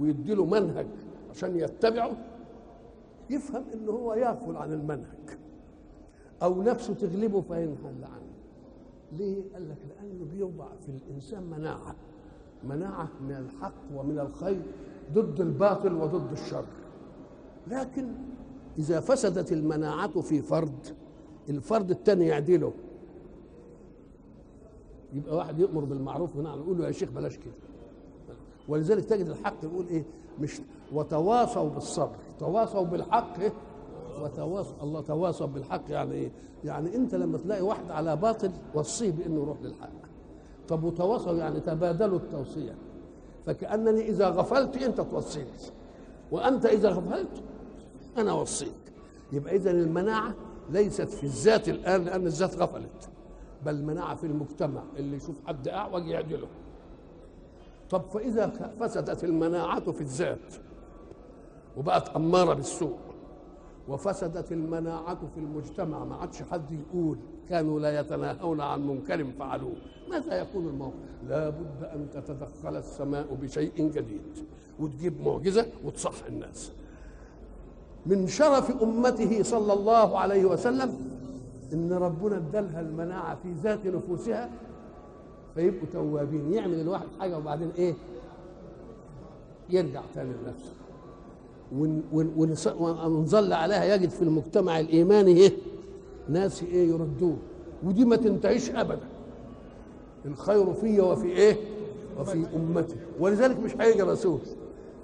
ويديله 0.00 0.44
منهج 0.46 0.86
عشان 1.30 1.56
يتبعه. 1.56 2.16
يفهم 3.30 3.62
إن 3.74 3.88
هو 3.88 4.14
يغفل 4.14 4.56
عن 4.56 4.72
المنهج. 4.72 5.38
أو 6.42 6.62
نفسه 6.62 6.94
تغلبه 6.94 7.40
فينحل 7.40 8.04
عنه. 8.04 8.32
ليه؟ 9.12 9.42
قال 9.54 9.68
لك 9.68 9.76
لأنه 9.88 10.24
بيوضع 10.32 10.66
في 10.80 10.88
الإنسان 10.88 11.42
مناعة. 11.42 11.94
مناعة 12.64 13.08
من 13.20 13.32
الحق 13.32 13.74
ومن 13.96 14.18
الخير. 14.18 14.62
ضد 15.12 15.40
الباطل 15.40 15.94
وضد 15.94 16.32
الشر. 16.32 16.64
لكن 17.66 18.08
إذا 18.78 19.00
فسدت 19.00 19.52
المناعة 19.52 20.20
في 20.20 20.42
فرد 20.42 20.86
الفرد 21.48 21.90
الثاني 21.90 22.26
يعدله. 22.26 22.72
يبقى 25.12 25.36
واحد 25.36 25.58
يأمر 25.58 25.84
بالمعروف 25.84 26.36
ونعم 26.36 26.58
يقول 26.60 26.78
له 26.78 26.86
يا 26.86 26.92
شيخ 26.92 27.10
بلاش 27.10 27.36
كده. 27.36 27.54
ولذلك 28.68 29.04
تجد 29.04 29.26
الحق 29.28 29.64
يقول 29.64 29.86
إيه؟ 29.86 30.04
مش 30.40 30.60
وتواصوا 30.92 31.68
بالصبر 31.68 32.16
تواصوا 32.38 32.82
بالحق. 32.84 33.38
إيه؟ 33.40 33.52
وتواصوا 34.22 34.74
الله 34.82 35.00
تواصوا 35.00 35.46
بالحق 35.46 35.82
يعني 35.90 36.12
إيه؟ 36.12 36.32
يعني 36.64 36.96
أنت 36.96 37.14
لما 37.14 37.38
تلاقي 37.38 37.62
واحد 37.62 37.90
على 37.90 38.16
باطل 38.16 38.50
وصيه 38.74 39.10
بإنه 39.10 39.42
يروح 39.42 39.62
للحق. 39.62 39.92
طب 40.68 40.84
وتواصوا 40.84 41.32
يعني 41.32 41.60
تبادلوا 41.60 42.18
التوصية. 42.18 42.74
فكأنني 43.46 44.08
إذا 44.08 44.28
غفلت 44.28 44.76
أنت 44.82 45.00
توصيني. 45.00 45.46
وأنت 46.30 46.66
إذا 46.66 46.88
غفلت 46.90 47.42
أنا 48.18 48.30
اوصيك 48.30 48.72
يبقى 49.32 49.56
اذا 49.56 49.70
المناعة 49.70 50.34
ليست 50.70 51.08
في 51.08 51.24
الذات 51.24 51.68
الآن 51.68 52.04
لأن 52.04 52.26
الذات 52.26 52.56
غفلت 52.56 53.08
بل 53.64 53.74
المناعة 53.74 54.14
في 54.14 54.26
المجتمع 54.26 54.82
اللي 54.96 55.16
يشوف 55.16 55.36
حد 55.46 55.68
أعوج 55.68 56.06
يعدله 56.06 56.46
طب 57.90 58.02
فإذا 58.02 58.72
فسدت 58.80 59.24
المناعة 59.24 59.92
في 59.92 60.00
الذات 60.00 60.54
وبقت 61.76 62.08
أمارة 62.08 62.54
بالسوء 62.54 62.98
وفسدت 63.88 64.52
المناعة 64.52 65.18
في 65.34 65.40
المجتمع. 65.40 66.04
ما 66.04 66.16
عادش 66.16 66.42
حد 66.42 66.72
يقول 66.72 67.18
كانوا 67.48 67.80
لا 67.80 68.00
يتناهون 68.00 68.60
عن 68.60 68.86
منكر 68.86 69.24
فعلوه. 69.38 69.76
ماذا 70.10 70.40
يكون 70.40 70.66
الموقف؟ 70.66 70.94
لا 71.28 71.48
بد 71.48 71.84
أن 71.84 72.06
تتدخل 72.14 72.76
السماء 72.76 73.38
بشيء 73.42 73.72
جديد 73.76 74.46
وتجيب 74.80 75.20
معجزة 75.20 75.66
وتصح 75.84 76.24
الناس. 76.28 76.72
من 78.06 78.28
شرف 78.28 78.82
أمته 78.82 79.42
صلى 79.42 79.72
الله 79.72 80.18
عليه 80.18 80.44
وسلم 80.44 80.96
إن 81.72 81.92
ربنا 81.92 82.36
ادالها 82.36 82.80
المناعة 82.80 83.34
في 83.42 83.52
ذات 83.52 83.86
نفوسها 83.86 84.50
فيبقوا 85.54 85.86
توابين. 85.92 86.52
يعمل 86.52 86.80
الواحد 86.80 87.06
حاجة 87.20 87.38
وبعدين 87.38 87.70
إيه؟ 87.78 87.94
يرجع 89.70 90.02
تاني 90.14 90.30
لنفسه. 90.30 90.72
ونظل 91.76 93.52
عليها 93.52 93.94
يجد 93.94 94.08
في 94.10 94.22
المجتمع 94.22 94.80
الإيماني 94.80 95.36
إيه؟ 95.36 95.52
ناس 96.28 96.62
إيه 96.62 96.88
يردوه 96.88 97.36
ودي 97.84 98.04
ما 98.04 98.16
تنتهيش 98.16 98.70
ابدا. 98.70 99.00
الخير 100.24 100.72
في 100.74 101.00
وفي 101.00 101.26
إيه؟ 101.26 101.56
وفي 102.20 102.46
امتي 102.56 102.96
ولذلك 103.20 103.60
مش 103.60 103.76
هيجي 103.80 104.02
رسول. 104.02 104.38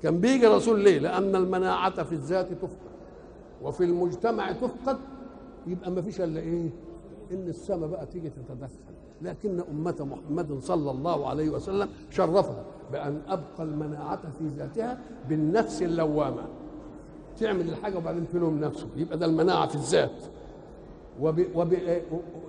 كان 0.02 0.20
بيجي 0.20 0.46
رسول 0.46 0.80
ليه؟ 0.80 0.98
لأن 0.98 1.36
المناعة 1.36 2.02
في 2.02 2.12
الذات 2.12 2.52
تفقد. 2.52 2.88
وفي 3.62 3.84
المجتمع 3.84 4.52
تفقد. 4.52 4.98
يبقى 5.66 5.90
ما 5.90 6.02
فيش 6.02 6.20
إلا 6.20 6.40
إيه؟ 6.40 6.70
إن 7.32 7.48
السماء 7.48 7.88
بقى 7.88 8.06
تيجي 8.06 8.30
تتدخل. 8.30 8.68
لكن 9.22 9.60
أمة 9.70 9.96
محمد 10.00 10.58
صلى 10.62 10.90
الله 10.90 11.28
عليه 11.28 11.50
وسلم 11.50 11.88
شرفها 12.10 12.64
بأن 12.92 13.20
أبقى 13.28 13.62
المناعة 13.62 14.20
في 14.38 14.46
ذاتها 14.58 14.98
بالنفس 15.28 15.82
اللوامة. 15.82 16.42
تعمل 17.40 17.68
الحاجة 17.68 17.96
وبعدين 17.96 18.24
تلوم 18.32 18.60
نفسه 18.60 18.86
يبقى 18.96 19.18
ده 19.18 19.26
المناعة 19.26 19.66
في 19.68 19.74
الذات. 19.74 20.24
وب... 21.20 21.44
وب... 21.54 21.74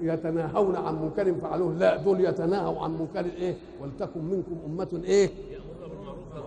يتناهون 0.02 0.76
عن 0.76 1.02
منكر 1.02 1.34
فعلوه. 1.34 1.74
لا 1.74 1.96
دول 1.96 2.26
يتناهوا 2.26 2.80
عن 2.82 2.92
منكر 2.92 3.26
إيه؟ 3.26 3.56
ولتكن 3.82 4.24
منكم 4.26 4.58
أمة 4.66 5.02
إيه؟ 5.04 5.30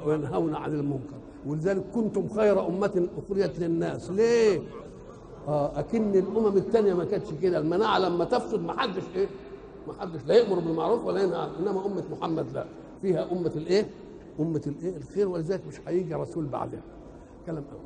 وينهون 0.06 0.54
عن 0.54 0.72
المنكر. 0.72 1.16
ولذلك 1.46 1.82
كنتم 1.94 2.28
خير 2.28 2.66
أمة 2.66 3.08
أخرجت 3.18 3.58
للناس. 3.58 4.10
ليه؟ 4.10 4.60
آه 5.48 5.80
أكن 5.80 6.14
الأمم 6.14 6.56
الثانية 6.56 6.94
ما 6.94 7.04
كانتش 7.04 7.30
كده. 7.42 7.58
المناعة 7.58 7.98
لما 7.98 8.24
تفسد 8.24 8.60
ما 8.60 8.80
حدش 8.80 9.02
إيه؟ 9.16 9.26
ما 9.88 9.94
حدش 10.00 10.20
لا 10.26 10.34
يأمر 10.34 10.58
بالمعروف 10.58 11.04
ولا 11.04 11.22
ينهى 11.22 11.48
إنما 11.60 11.86
أمة 11.86 12.02
محمد 12.12 12.46
لا. 12.54 12.64
فيها 13.02 13.32
أمة 13.32 13.52
الإيه؟ 13.56 13.86
أمة 14.40 14.62
الإيه؟ 14.66 14.96
الخير. 14.96 15.28
ولذلك 15.28 15.60
مش 15.68 15.74
هيجي 15.86 16.14
رسول 16.14 16.44
بعدها. 16.46 16.80
كلام 17.46 17.64
أول. 17.72 17.82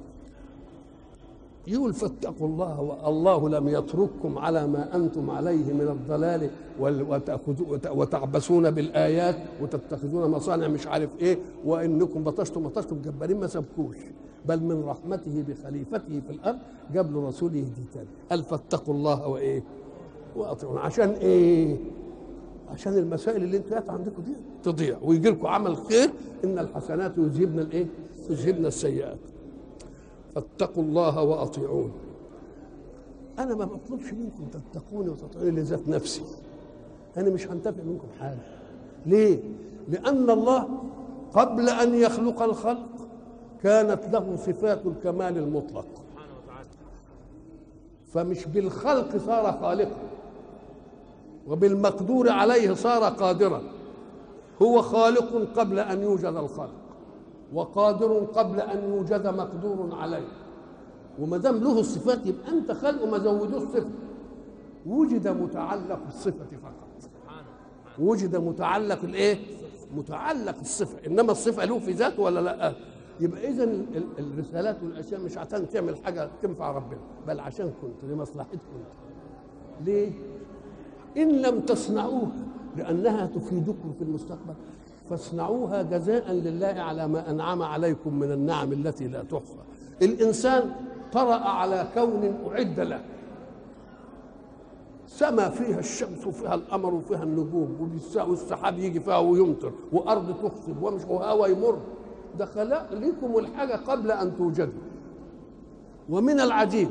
يقول 1.66 1.94
فاتقوا 1.94 2.46
الله 2.48 2.80
والله 2.80 3.48
لم 3.48 3.68
يترككم 3.68 4.38
على 4.38 4.66
ما 4.66 4.96
أنتم 4.96 5.30
عليه 5.30 5.72
من 5.72 5.88
الضلال 5.88 6.50
وال- 6.80 7.06
وتأخذوا- 7.06 7.68
وت- 7.68 7.86
وتعبثون 7.86 8.70
بالآيات 8.70 9.36
وتتخذون 9.62 10.30
مصانع 10.30 10.68
مش 10.68 10.86
عارف 10.86 11.10
إيه 11.20 11.38
وإنكم 11.64 12.24
بطشتم 12.24 12.62
بطشتم 12.62 13.02
جبارين. 13.02 13.40
ما 13.40 13.46
سبكوش. 13.46 13.96
بل 14.46 14.60
من 14.62 14.84
رحمته 14.84 15.44
بخليفته 15.48 16.20
في 16.20 16.30
الأرض 16.30 16.58
جاب 16.92 17.12
له 17.12 17.28
رسوله 17.28 17.52
دي 17.52 17.84
تاني. 17.94 18.06
قال 18.30 18.42
فاتقوا 18.42 18.94
الله 18.94 19.26
وإيه؟ 19.28 19.62
واطيعون. 20.36 20.78
عشان 20.78 21.10
إيه؟ 21.10 21.76
عشان 22.68 22.98
المسائل 22.98 23.42
اللي 23.42 23.56
أنتوا 23.56 23.92
عندكم 23.92 24.22
دي 24.22 24.32
تضيع. 24.62 24.98
ويجي 25.02 25.30
لكم 25.30 25.46
عمل 25.46 25.76
خير. 25.76 26.10
إن 26.44 26.58
الحسنات 26.58 27.18
يذهبن 27.18 27.58
الإيه؟ 27.58 27.86
يذهبن 28.30 28.66
السيئات. 28.66 29.18
فاتقوا 30.34 30.82
الله 30.82 31.22
وأطيعون. 31.22 31.92
أنا 33.38 33.54
ما 33.54 33.64
بطلبش 33.64 34.12
منكم 34.12 34.46
تتقوني 34.72 35.08
وتطيعوني 35.08 35.50
لذات 35.50 35.88
نفسي. 35.88 36.22
أنا 37.16 37.30
مش 37.30 37.48
هنتفع 37.48 37.82
منكم 37.82 38.08
حاجة. 38.20 38.38
ليه؟ 39.06 39.38
لأن 39.88 40.30
الله 40.30 40.68
قبل 41.32 41.68
أن 41.68 41.94
يخلق 41.94 42.42
الخلق 42.42 42.88
كانت 43.62 44.00
له 44.12 44.36
صفات 44.36 44.86
الكمال 44.86 45.38
المطلق. 45.38 45.86
فمش 48.12 48.46
بالخلق 48.46 49.16
صار 49.16 49.58
خالقا. 49.60 49.96
وبالمقدور 51.48 52.30
عليه 52.30 52.74
صار 52.74 53.04
قادرا. 53.04 53.62
هو 54.62 54.82
خالق 54.82 55.58
قبل 55.58 55.78
أن 55.78 56.02
يوجد 56.02 56.24
الخلق 56.24 56.74
وقادر 57.52 58.18
قبل 58.18 58.60
أن 58.60 58.90
يوجد 58.90 59.26
مقدور 59.26 59.94
عليه. 59.94 60.28
وما 61.18 61.36
دام 61.36 61.56
له 61.56 61.80
الصفات 61.80 62.26
يبقى 62.26 62.48
أنت 62.48 62.72
خلقه 62.72 63.06
ما 63.06 63.18
زودوش 63.18 63.62
صفة. 63.62 63.90
وجد 64.86 65.28
متعلق 65.28 66.00
الصفة 66.08 66.46
فقط. 66.62 67.10
وجد 67.98 68.36
متعلق 68.36 69.04
الإيه؟ 69.04 69.38
متعلق 69.96 70.60
الصفة. 70.60 71.06
إنما 71.06 71.32
الصفة 71.32 71.64
له 71.64 71.78
في 71.78 71.92
ذاته 71.92 72.22
ولا 72.22 72.40
لأ؟ 72.40 72.72
يبقى 73.20 73.48
اذا 73.50 73.64
الرسالات 74.18 74.82
والأشياء 74.82 75.20
مش 75.20 75.38
عشان 75.38 75.68
تعمل 75.68 75.96
حاجة 76.04 76.30
تنفع 76.42 76.70
ربنا 76.70 77.00
بل 77.26 77.40
عشان 77.40 77.72
كنت 77.82 78.10
لمصلحتكم. 78.10 78.58
ليه؟ 79.84 80.12
إن 81.16 81.28
لم 81.28 81.60
تصنعوها 81.60 82.46
لأنها 82.76 83.26
تفيدكم 83.26 83.92
في 83.98 84.04
المستقبل. 84.04 84.54
فاصنعوها 85.10 85.82
جزاء 85.82 86.32
لله 86.32 86.66
على 86.66 87.08
ما 87.08 87.30
أنعم 87.30 87.62
عليكم 87.62 88.18
من 88.18 88.32
النعم 88.32 88.72
التي 88.72 89.08
لا 89.08 89.22
تحصى. 89.22 89.58
الإنسان 90.02 90.70
طرأ 91.12 91.34
على 91.34 91.86
كون 91.94 92.34
أعد 92.52 92.80
له. 92.80 93.00
سما 95.06 95.48
فيها 95.48 95.78
الشمس 95.78 96.26
وفيها 96.26 96.54
القمر 96.54 96.94
وفيها 96.94 97.22
النجوم 97.22 97.90
والسحاب 98.16 98.78
يجي 98.78 99.00
فيها 99.00 99.18
ويمطر 99.18 99.72
وارض 99.92 100.34
تخصب 100.42 100.82
ومش 100.82 101.02
وهواء 101.08 101.50
يمر. 101.50 101.78
ده 102.38 102.46
خلق 102.46 102.92
لكم 102.92 103.38
الحاجة 103.38 103.76
قبل 103.76 104.10
أن 104.10 104.36
توجدوا. 104.36 104.82
ومن 106.08 106.40
العجيب 106.40 106.88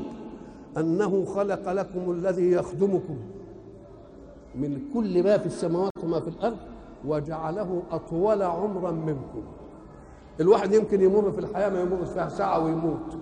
أنه 0.76 1.24
خلق 1.24 1.72
لكم 1.72 2.10
الذي 2.10 2.50
يخدمكم. 2.50 3.16
من 4.56 4.80
كل 4.94 5.22
ما 5.22 5.38
في 5.38 5.46
السماوات 5.46 5.92
وما 6.04 6.20
في 6.20 6.28
الأرض 6.28 6.56
وجعله 7.04 7.82
أطول 7.90 8.42
عمرا 8.42 8.90
منكم 8.90 9.42
الواحد 10.40 10.72
يمكن 10.72 11.00
يمر 11.00 11.32
في 11.32 11.38
الحياة 11.38 11.68
ما 11.68 11.80
يمر 11.80 12.04
فيها 12.04 12.28
ساعة 12.28 12.64
ويموت 12.64 13.18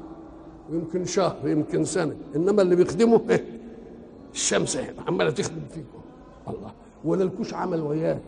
ويمكن 0.70 1.04
شهر 1.04 1.48
يمكن 1.48 1.84
سنة 1.84 2.16
إنما 2.36 2.62
اللي 2.62 2.76
بيخدمه 2.76 3.20
الشمس 4.34 4.78
عمالة 5.08 5.30
تخدم 5.30 5.60
فيكم 5.70 6.00
الله 6.48 6.70
ولا 7.04 7.24
الكوش 7.24 7.54
عمل 7.54 7.80
وياه 7.80 8.18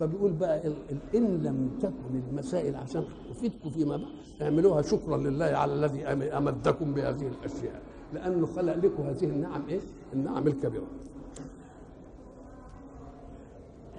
فبيقول 0.00 0.32
بقى 0.32 0.66
إن 1.14 1.42
لم 1.42 1.70
تكن 1.82 2.22
المسائل 2.30 2.76
عشان 2.76 3.04
تفيدكم 3.30 3.70
فيما 3.70 3.96
بعد 3.96 4.06
اعملوها 4.42 4.82
شكرا 4.82 5.16
لله 5.16 5.44
على 5.44 5.74
الذي 5.74 6.04
أمدكم 6.36 6.94
بهذه 6.94 7.26
الأشياء 7.28 7.82
لأنه 8.14 8.46
خلق 8.46 8.76
لكم 8.76 9.02
هذه 9.02 9.24
النعم 9.24 9.62
إيه؟ 9.68 9.80
النعم 10.12 10.46
الكبيرة. 10.46 10.86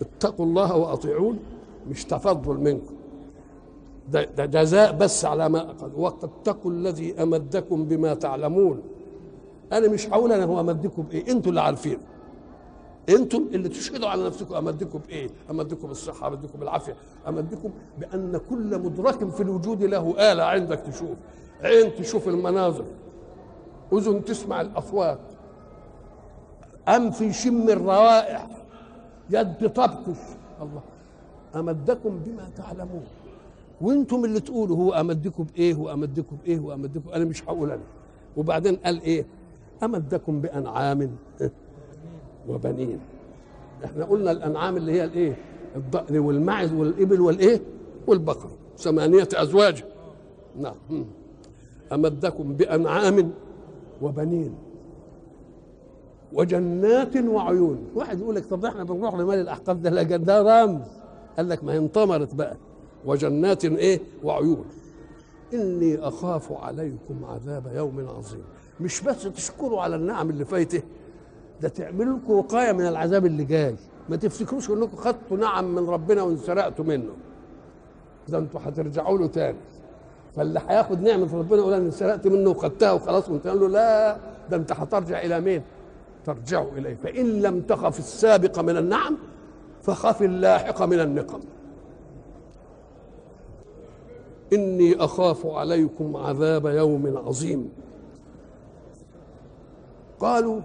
اتقوا 0.01 0.45
الله 0.45 0.75
وأطيعون 0.75 1.39
مش 1.89 2.05
تفضل 2.05 2.57
منكم. 2.57 2.95
ده, 4.09 4.23
ده 4.23 4.45
جزاء 4.45 4.91
بس 4.91 5.25
على 5.25 5.49
ما 5.49 5.59
أقل. 5.59 5.91
وقد 5.95 6.23
اتقوا 6.23 6.71
الذي 6.71 7.23
أمدكم 7.23 7.85
بما 7.85 8.13
تعلمون. 8.13 8.81
أنا 9.71 9.87
مش 9.87 10.09
هقول 10.09 10.31
أنا 10.31 10.43
هو 10.43 10.59
أمدكم 10.59 11.03
بايه 11.03 11.31
أنتوا 11.31 11.49
اللي 11.49 11.61
عارفين. 11.61 11.97
أنتم 13.09 13.47
اللي 13.53 13.69
تشهدوا 13.69 14.09
على 14.09 14.25
نفسكم. 14.25 14.55
أمدكم 14.55 14.99
بايه 15.07 15.29
أمدكم 15.49 15.87
بالصحه 15.87 16.27
أمدكم 16.27 16.59
بالعافيه 16.59 16.95
أمدكم 17.27 17.69
بأن 17.99 18.39
كل 18.49 18.79
مدرك 18.79 19.29
في 19.29 19.43
الوجود 19.43 19.83
له 19.83 20.31
آلة. 20.31 20.43
عندك 20.43 20.79
تشوف. 20.79 21.17
عين 21.61 21.95
تشوف 21.95 22.27
المناظر. 22.27 22.85
أذن 23.93 24.25
تسمع 24.25 24.61
الأصوات. 24.61 25.19
انف 26.87 27.21
يشم 27.21 27.69
الروائح. 27.69 28.47
يد 29.31 29.57
تبطش 29.59 30.19
الله. 30.61 30.81
أمدكم 31.55 32.19
بما 32.25 32.49
تعلمون. 32.55 33.03
وأنتم 33.81 34.25
اللي 34.25 34.39
تقولوا 34.39 34.77
هو 34.77 34.93
أمدكم 34.93 35.43
بايه 35.43 35.75
وامدكم 35.75 36.37
بايه 36.45 36.59
وامدكم 36.59 37.09
أنا 37.09 37.25
مش 37.25 37.43
هقول 37.43 37.71
أنا. 37.71 37.81
وبعدين 38.37 38.75
قال 38.75 39.01
إيه؟ 39.01 39.25
أمدكم 39.83 40.41
بأنعام. 40.41 41.15
وبنين. 42.49 42.99
إحنا 43.85 44.05
قلنا 44.05 44.31
الأنعام 44.31 44.77
اللي 44.77 44.91
هي 44.91 45.03
الإيه؟ 45.03 45.35
الضأن 45.75 46.17
والمعز 46.17 46.73
والإبل 46.73 47.21
والإيه؟ 47.21 47.61
والبقر. 48.07 48.49
ثمانية 48.77 49.27
أزواج. 49.35 49.83
نعم. 50.59 51.05
أمدكم 51.93 52.53
بأنعام 52.53 53.31
وبنين. 54.01 54.55
وجنات 56.33 57.17
وعيون. 57.17 57.87
واحد 57.95 58.19
يقول 58.19 58.35
لك 58.35 58.45
طب 58.45 58.65
إحنا 58.65 58.83
بنروح 58.83 59.15
لمال 59.15 59.39
الاحقاب 59.39 59.81
ده؟ 59.81 59.89
لا 59.89 60.03
ده 60.03 60.63
رمز. 60.63 60.87
قال 61.37 61.49
لك 61.49 61.63
ما 61.63 61.73
هي 61.73 61.77
انطمرت 61.77 62.35
بقى. 62.35 62.57
وجنات 63.05 63.65
إيه؟ 63.65 63.99
وعيون. 64.23 64.65
إني 65.53 65.99
أخاف 65.99 66.51
عليكم 66.51 67.25
عذاب 67.25 67.71
يوم 67.75 68.07
عظيم. 68.17 68.43
مش 68.81 69.01
بس 69.01 69.23
تشكروا 69.23 69.81
على 69.81 69.95
النعم 69.95 70.29
اللي 70.29 70.45
فايته 70.45 70.81
ده 71.61 71.69
تعملوا 71.69 72.17
لكم 72.17 72.33
وقاية 72.33 72.71
من 72.71 72.87
العذاب 72.87 73.25
اللي 73.25 73.43
جاي. 73.43 73.75
ما 74.09 74.15
تفتكروش 74.15 74.69
إنكم 74.69 74.97
خدتوا 74.97 75.37
نعم 75.37 75.75
من 75.75 75.89
ربنا 75.89 76.21
وانسرقتوا 76.21 76.85
منه. 76.85 77.11
ده 78.27 78.37
أنتوا 78.37 78.59
هترجعوا 78.63 79.17
له 79.17 79.27
تاني. 79.27 79.57
فاللي 80.35 80.61
هياخد 80.67 81.01
نعمة 81.01 81.37
ربنا 81.37 81.59
يقول 81.59 81.73
أنا 81.73 81.85
انسرقت 81.85 82.27
منه 82.27 82.49
وخدتها 82.49 82.91
وخلاص 82.91 83.29
وانت 83.29 83.47
له 83.47 83.69
لا 83.69 84.17
ده 84.49 84.57
أنت 84.57 84.71
هترجع 84.71 85.21
إلى 85.21 85.39
مين؟ 85.39 85.61
ترجعوا 86.25 86.71
إليه. 86.71 86.95
فإن 86.95 87.41
لم 87.41 87.61
تخف 87.61 87.99
السابق 87.99 88.59
من 88.59 88.77
النعم 88.77 89.17
فخف 89.81 90.21
اللاحق 90.21 90.81
من 90.81 90.99
النقم. 90.99 91.39
إني 94.53 94.95
أخاف 94.95 95.45
عليكم 95.45 96.17
عذاب 96.17 96.65
يوم 96.65 97.17
عظيم. 97.17 97.69
قالوا 100.19 100.61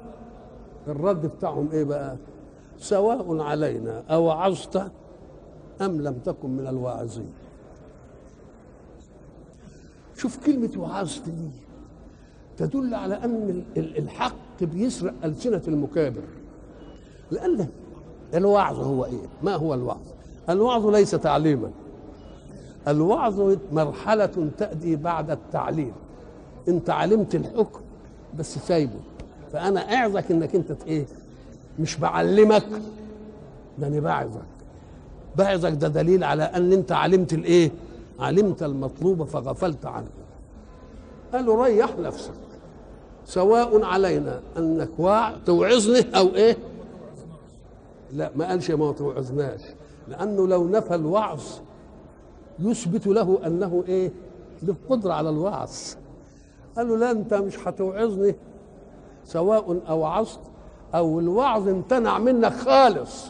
الرد 0.89 1.27
بتاعهم 1.27 1.71
إيه 1.73 1.85
بقى؟ 1.85 2.17
سواء 2.79 3.41
علينا 3.41 4.05
أوعظت 4.11 4.91
أم 5.81 6.01
لم 6.01 6.15
تكن 6.15 6.51
من 6.51 6.67
الواعظين. 6.67 7.33
شوف 10.17 10.47
كلمة 10.47 10.71
وعظت 10.77 11.29
دي 11.29 11.51
تدل 12.57 12.95
على 12.95 13.15
أن 13.15 13.65
الحق 13.77 14.46
بيسرق 14.63 15.15
ألسنة 15.25 15.63
المكابر. 15.69 16.23
لأن 17.31 17.69
الوعظ 18.35 18.81
هو 18.81 19.05
إيه؟ 19.05 19.27
ما 19.43 19.55
هو 19.57 19.75
الوعظ؟ 19.75 20.01
الوعظ 20.51 20.87
ليس 20.87 21.11
تعليما. 21.11 21.71
الوعظ 22.89 23.57
مرحلة 23.73 24.51
تأتي 24.59 24.97
بعد 24.97 25.31
التعليم. 25.31 25.93
انت 26.69 26.91
علمت 26.91 27.35
الحكم 27.35 27.81
بس 28.39 28.59
سايبه. 28.59 29.01
فأنا 29.53 29.95
أعظك 29.95 30.31
إنك 30.31 30.55
أنت 30.55 30.77
إيه؟ 30.87 31.07
مش 31.79 31.97
بعلمك 31.97 32.65
ده 33.79 33.87
أنا 33.87 34.01
بعظك. 34.01 34.41
بعظك 35.37 35.73
ده 35.73 35.89
دليل 35.89 36.25
على 36.25 36.43
أن 36.43 36.73
أنت 36.73 36.93
علمت 36.93 37.33
الإيه؟ 37.33 37.71
علمت 38.21 38.63
المطلوب 38.63 39.25
فغفلت 39.25 39.87
عنه. 39.87 40.09
قالوا 41.33 41.65
ريح 41.65 41.99
نفسك. 41.99 42.33
سواء 43.27 43.85
علينا 43.85 44.41
انك 44.59 44.89
واع 44.99 45.35
توعظني 45.47 46.17
أو 46.17 46.27
إيه؟ 46.35 46.57
لا 48.13 48.31
ما 48.37 48.49
قالش 48.49 48.71
ما 48.71 48.93
توعظناش. 48.93 49.61
لأنه 50.09 50.49
لو 50.49 50.69
نفى 50.69 50.95
الوعظ 50.95 51.41
يثبت 52.59 53.07
له 53.07 53.39
أنه 53.47 53.85
إيه؟ 53.89 54.13
له 54.63 54.75
قدرة 54.91 55.13
على 55.13 55.31
الوعظ. 55.31 55.71
قال 56.77 56.89
له 56.89 56.97
لا 56.97 57.11
أنت 57.11 57.35
مش 57.35 57.59
هتوعظني. 57.69 58.35
سواء 59.25 59.81
أوعظت 59.89 60.41
أو 60.95 61.21
الوعظ 61.21 61.69
امتنع 61.69 62.19
منك 62.19 62.53
خالص. 62.53 63.25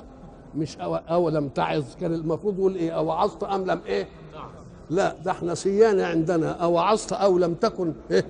مش 0.56 0.78
أو, 0.78 0.94
أو 0.94 1.28
لم 1.28 1.48
تعظ. 1.48 1.84
كان 2.00 2.14
المفروض 2.14 2.58
يقول 2.58 2.74
إيه؟ 2.74 2.90
أوعظت 2.90 3.44
أم 3.44 3.64
لم 3.64 3.80
إيه؟ 3.86 4.08
لا 4.90 5.14
ده 5.24 5.30
إحنا 5.30 5.54
سيانة 5.54 6.04
عندنا. 6.04 6.50
أوعظت 6.50 7.12
أو 7.12 7.38
لم 7.38 7.54
تكن 7.54 7.92
إيه؟ 8.10 8.26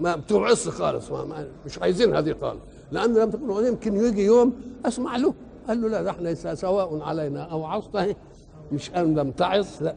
ما, 0.00 0.16
بتوعظش 0.16 0.68
خالص 0.68 1.10
ما 1.10 1.24
ما 1.24 1.48
مش 1.66 1.78
عايزين 1.78 2.14
هذه 2.16 2.36
خالص 2.40 2.60
لأن 2.92 3.14
لم 3.14 3.30
تكن 3.30 3.66
يمكن 3.66 3.96
يجي 3.96 4.24
يوم؟ 4.24 4.52
أسمع 4.86 5.16
له. 5.16 5.34
قال 5.68 5.82
له 5.82 5.88
لا 5.88 6.02
ده 6.02 6.10
إحنا 6.10 6.54
سواء 6.54 7.02
علينا 7.02 7.42
اوعظت 7.42 7.96
اهي 7.96 8.16
مش 8.72 8.90
ام 8.90 9.18
لم 9.18 9.30
تعظ 9.30 9.66
لا. 9.80 9.94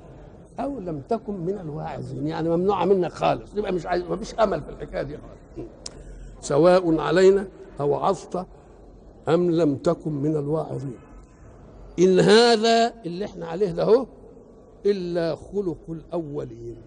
أو 0.60 0.80
لم 0.80 1.02
تكن 1.10 1.34
من 1.34 1.58
الواعظين. 1.60 2.28
يعني 2.28 2.50
ممنوعه 2.50 2.86
منك 2.86 3.12
خالص. 3.12 3.56
يبقى 3.56 3.72
مش 3.72 3.86
عايز 3.86 4.04
مفيش 4.04 4.34
أمل 4.34 4.62
في 4.62 4.70
الحكاية 4.70 5.02
دي 5.02 5.18
خالص. 5.18 5.68
سواء 6.42 7.00
علينا 7.00 7.48
اوعظت 7.80 8.46
أم 9.30 9.52
لم 9.52 9.76
تكن 9.76 10.12
من 10.12 10.36
الواعظين. 10.36 10.98
إن 12.00 12.20
هذا 12.20 12.94
اللي 13.06 13.26
إحنا 13.26 13.48
عليه 13.48 13.72
ده 13.72 13.84
هو 13.84 14.06
إلا 14.86 15.36
خلق 15.36 15.78
الأولين. 15.90 16.78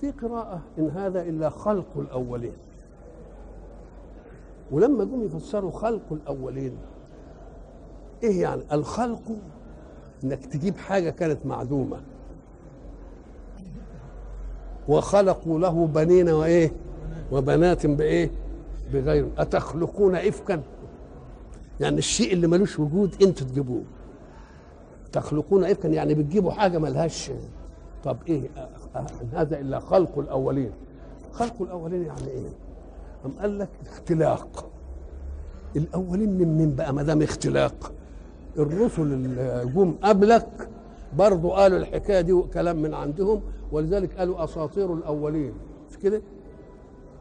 في 0.00 0.10
قراءة 0.10 0.60
إن 0.78 0.90
هذا 0.90 1.22
إلا 1.22 1.50
خلق 1.50 1.86
الأولين. 1.96 2.52
ولما 4.70 5.04
جم 5.04 5.22
يفسروا 5.24 5.70
خلق 5.70 6.02
الأولين 6.12 6.76
إيه 8.22 8.42
يعني؟ 8.42 8.62
الخلق 8.72 9.22
إنك 10.24 10.46
تجيب 10.46 10.76
حاجة 10.76 11.10
كانت 11.10 11.46
معدومة. 11.46 12.00
وخلقوا 14.88 15.58
له 15.58 15.86
بنين 15.86 16.28
وإيه؟ 16.28 16.72
وبنات 17.32 17.86
بإيه؟ 17.86 18.30
بغير. 18.92 19.28
أتخلقون 19.38 20.16
افكا؟ 20.16 20.62
يعني 21.80 21.98
الشيء 21.98 22.32
اللي 22.32 22.46
ملوش 22.46 22.78
وجود 22.80 23.22
أنتوا 23.22 23.46
تجيبوه. 23.46 23.82
تخلقون 25.12 25.64
افكا؟ 25.64 25.88
يعني 25.88 26.14
بتجيبوا 26.14 26.50
حاجة 26.50 26.78
ملهاش 26.78 27.30
طب 28.04 28.16
إيه؟ 28.28 28.48
أه 28.96 29.06
هذا 29.32 29.60
إلا 29.60 29.80
خلق 29.80 30.18
الأولين. 30.18 30.70
خلق 31.32 31.62
الأولين 31.62 32.02
يعني 32.02 32.28
إيه؟ 32.28 32.48
أم 33.26 33.30
قال 33.40 33.58
لك 33.58 33.68
اختلاق. 33.86 34.66
الأولين 35.76 36.38
من 36.38 36.58
مين 36.58 36.74
بقى؟ 36.74 36.92
ما 36.94 37.02
دام 37.02 37.22
اختلاق. 37.22 37.92
الرسل 38.58 39.02
اللي 39.02 39.72
جم 39.74 39.94
قبلك 40.02 40.68
برضه 41.18 41.50
قالوا 41.50 41.78
الحكاية 41.78 42.20
دي 42.20 42.42
كلام 42.54 42.82
من 42.82 42.94
عندهم 42.94 43.40
ولذلك 43.72 44.18
قالوا 44.18 44.44
أساطير 44.44 44.94
الأولين. 44.94 45.52
مش 45.90 45.98
كده؟ 45.98 46.22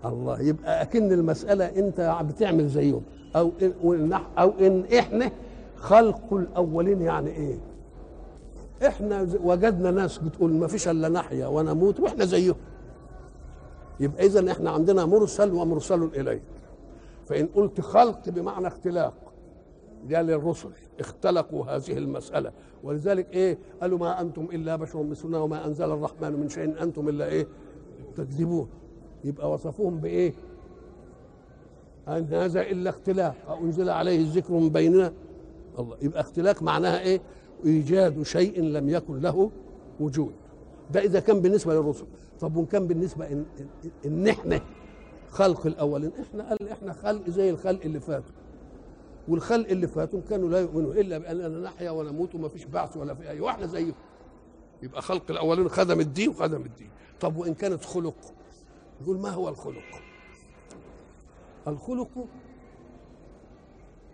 الله 0.06 0.42
يبقى 0.42 0.82
أكن 0.82 1.12
المسألة 1.12 1.66
أنت 1.66 2.18
بتعمل 2.22 2.68
زيهم. 2.68 3.02
أو 3.36 3.52
إن 3.94 4.14
أو 4.38 4.50
إن 4.60 4.84
إحنا 5.00 5.32
خلق 5.76 6.34
الأولين 6.34 7.02
يعني 7.02 7.30
إيه؟ 7.30 7.58
إحنا 8.86 9.28
وجدنا 9.44 9.92
ناس 9.92 10.18
بتقول 10.18 10.54
ما 10.54 10.68
فيش 10.68 10.88
إلا 10.88 11.10
نحيا 11.10 11.48
ونموت 11.48 12.00
وإحنا 12.00 12.26
زيهم 12.26 12.56
يبقى 14.00 14.26
اذا 14.26 14.52
إحنا 14.52 14.70
عندنا 14.72 15.06
مرسل 15.06 15.54
ومرسل 15.54 16.04
إليه. 16.04 16.42
فإن 17.26 17.48
قلت 17.48 17.82
خلق 17.82 18.30
بمعنى 18.30 18.68
اختلاق 18.68 19.14
ده 20.10 20.22
للرسل 20.22 20.70
اختلقوا 21.00 21.66
هذه 21.66 21.98
المسألة. 21.98 22.52
ولذلك 22.84 23.34
إيه؟ 23.34 23.58
قالوا 23.82 23.98
ما 23.98 24.22
أنتم 24.22 24.48
إلا 24.54 24.76
بشر 24.76 25.04
مثلنا 25.04 25.40
وما 25.40 25.66
أنزل 25.66 25.92
الرحمن 25.92 26.34
من 26.40 26.50
شيء 26.50 26.84
أنتم 26.84 27.10
إلا 27.10 27.26
إيه؟ 27.28 27.48
تكذبون. 28.18 28.70
يبقى 29.24 29.52
وصفوهم 29.52 29.98
بإيه؟ 30.00 30.34
أن 32.08 32.28
هذا 32.32 32.62
إلا 32.62 32.90
اختلاق. 32.90 33.36
أنزل 33.62 33.90
عليه 33.90 34.18
الذكر 34.22 34.54
من 34.54 34.70
بيننا. 34.70 35.14
الله 35.80 35.98
يبقى 36.02 36.22
اختلاق 36.22 36.64
معناها 36.64 37.00
إيه؟ 37.00 37.22
إيجاد 37.66 38.24
شيء 38.24 38.62
لم 38.62 38.90
يكن 38.90 39.20
له 39.20 39.52
وجود. 40.00 40.34
ده 40.92 41.00
إذا 41.02 41.20
كان 41.20 41.42
بالنسبة 41.42 41.74
للرسل. 41.74 42.06
طب 42.40 42.56
وإن 42.56 42.66
كان 42.66 42.88
بالنسبة 42.88 43.32
إن, 43.32 43.46
إن 44.06 44.28
إحنا 44.28 44.62
خلق 45.30 45.66
الأولين 45.66 46.12
إحنا 46.22 46.50
قال 46.50 46.70
إحنا 46.70 46.94
خلق 46.94 47.30
زي 47.30 47.50
الخلق 47.50 47.82
اللي 47.82 48.00
فاتوا. 48.00 48.36
والخلق 49.28 49.70
اللي 49.70 49.88
فاتوا 49.88 50.22
كانوا 50.30 50.50
لا 50.50 50.60
يؤمنوا 50.60 50.94
إلا 50.94 51.18
باننا 51.18 51.48
نحيا 51.48 51.92
ونموت 51.92 52.36
وما 52.36 52.50
فيش 52.50 52.66
بعث 52.66 52.98
ولا 52.98 53.14
في 53.14 53.30
أي 53.30 53.40
وإحنا 53.40 53.66
زيهم 53.66 53.94
يبقى 54.84 55.02
خلق 55.02 55.24
الأولين 55.30 55.70
خدم 55.70 56.00
الدين 56.00 56.30
وخدم 56.30 56.62
الدين. 56.62 56.90
طب 57.20 57.38
وإن 57.38 57.54
كانت 57.54 57.86
خلق 57.86 58.16
يقول 59.02 59.18
ما 59.20 59.30
هو 59.30 59.50
الخلق؟ 59.50 60.02
الخلق 61.68 62.26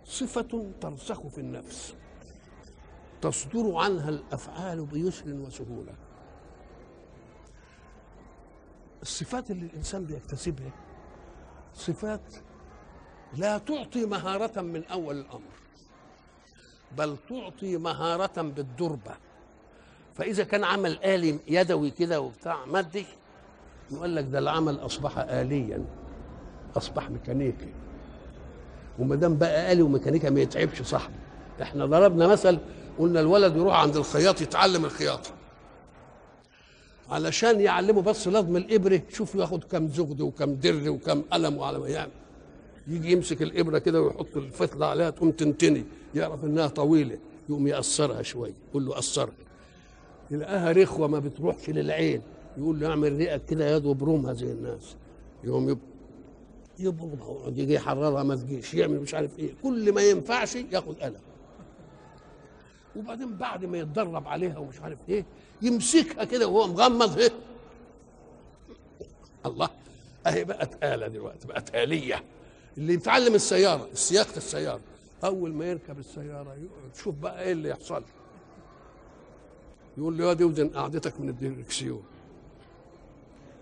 صفة 0.04 0.66
ترسخ 0.80 1.26
في 1.26 1.38
النفس. 1.38 1.94
تصدر 3.24 3.76
عنها 3.76 4.08
الأفعال 4.08 4.86
بيسر 4.86 5.24
وسهولة. 5.28 5.92
الصفات 9.02 9.50
اللي 9.50 9.66
الإنسان 9.66 10.04
بيكتسبها 10.04 10.70
صفات 11.74 12.34
لا 13.36 13.58
تعطي 13.58 14.06
مهارة 14.06 14.60
من 14.60 14.84
أول 14.84 15.18
الأمر 15.18 15.54
بل 16.98 17.16
تعطي 17.28 17.76
مهارة 17.76 18.42
بالدربة. 18.42 19.14
فإذا 20.14 20.44
كان 20.44 20.64
عمل 20.64 21.04
آلي 21.04 21.38
يدوي 21.48 21.90
كده 21.90 22.20
وبتاع 22.20 22.64
مادي 22.64 23.06
يقول 23.90 24.16
لك 24.16 24.24
ده 24.24 24.38
العمل 24.38 24.78
أصبح 24.78 25.18
آليا 25.18 25.84
أصبح 26.76 27.10
ميكانيكي. 27.10 27.72
وما 28.98 29.16
دام 29.16 29.36
بقى 29.38 29.72
آلي 29.72 29.82
وميكانيكا 29.82 30.30
ما 30.30 30.40
يتعبش 30.40 30.82
صاحبه. 30.82 31.14
إحنا 31.62 31.86
ضربنا 31.86 32.26
مثل 32.26 32.58
قلنا 32.98 33.20
الولد 33.20 33.56
يروح 33.56 33.74
عند 33.74 33.96
الخياط 33.96 34.40
يتعلم 34.40 34.84
الخياطة 34.84 35.30
علشان 37.10 37.60
يعلمه 37.60 38.02
بس 38.02 38.28
لضم 38.28 38.56
الإبرة 38.56 39.02
شوف 39.12 39.34
ياخد 39.34 39.64
كم 39.64 39.88
زغد 39.88 40.20
وكم 40.20 40.54
در 40.54 40.90
وكم 40.90 41.22
قلم 41.22 41.56
وعلى 41.56 41.78
ما 41.78 41.88
يعمل. 41.88 42.12
يجي 42.88 43.12
يمسك 43.12 43.42
الإبرة 43.42 43.78
كده 43.78 44.02
ويحط 44.02 44.36
الفتله 44.36 44.86
عليها 44.86 45.10
تقوم 45.10 45.30
تنتني. 45.30 45.84
يعرف 46.14 46.44
إنها 46.44 46.66
طويلة 46.66 47.18
يقوم 47.48 47.66
يقصرها 47.66 48.22
شوية 48.22 48.52
يقول 48.70 48.86
له 48.86 48.94
قصرها. 48.94 49.32
يلاقيها 50.30 50.72
رخوة 50.72 51.06
ما 51.06 51.18
بتروحش 51.18 51.70
للعين. 51.70 52.22
يقول 52.58 52.80
له 52.80 52.88
اعمل 52.88 53.18
رئك 53.18 53.44
كده 53.44 53.76
يد 53.76 53.84
وبرومها 53.86 54.32
زي 54.32 54.52
الناس. 54.52 54.96
يقوم 55.44 55.68
يب 55.68 55.78
يبرمها 56.78 57.48
يجي 57.48 57.74
يحررها 57.74 58.22
ما 58.22 58.36
تجيش 58.36 58.74
يعمل 58.74 59.00
مش 59.00 59.14
عارف 59.14 59.38
إيه. 59.38 59.50
كل 59.62 59.92
ما 59.92 60.02
ينفعش 60.02 60.56
ياخد 60.56 60.94
قلم. 60.94 61.20
وبعدين 62.96 63.36
بعد 63.36 63.64
ما 63.64 63.78
يتدرب 63.78 64.28
عليها 64.28 64.58
ومش 64.58 64.80
عارف 64.80 64.98
إيه 65.08 65.24
يمسكها 65.62 66.24
كده 66.24 66.48
وهو 66.48 66.66
مغمض 66.66 67.18
إيه؟ 67.18 67.30
الله 69.46 69.68
اهي 70.26 70.44
بقت 70.44 70.84
آلة 70.84 71.08
دلوقتي 71.08 71.46
بقت 71.48 71.74
آلية. 71.74 72.24
اللي 72.78 72.94
يتعلم 72.94 73.34
السيارة 73.34 73.88
سياقة 73.94 74.36
السيارة. 74.36 74.80
أول 75.24 75.52
ما 75.52 75.64
يركب 75.64 75.98
السيارة 75.98 76.48
يقعد 76.54 76.96
شوف 76.96 77.14
بقى 77.14 77.42
إيه 77.42 77.52
اللي 77.52 77.68
يحصل. 77.68 78.02
يقول 79.98 80.18
له 80.18 80.24
يا 80.28 80.32
دي 80.32 80.44
ودن 80.44 80.68
قعدتك 80.68 81.20
من 81.20 81.28
الديركسيون. 81.28 82.02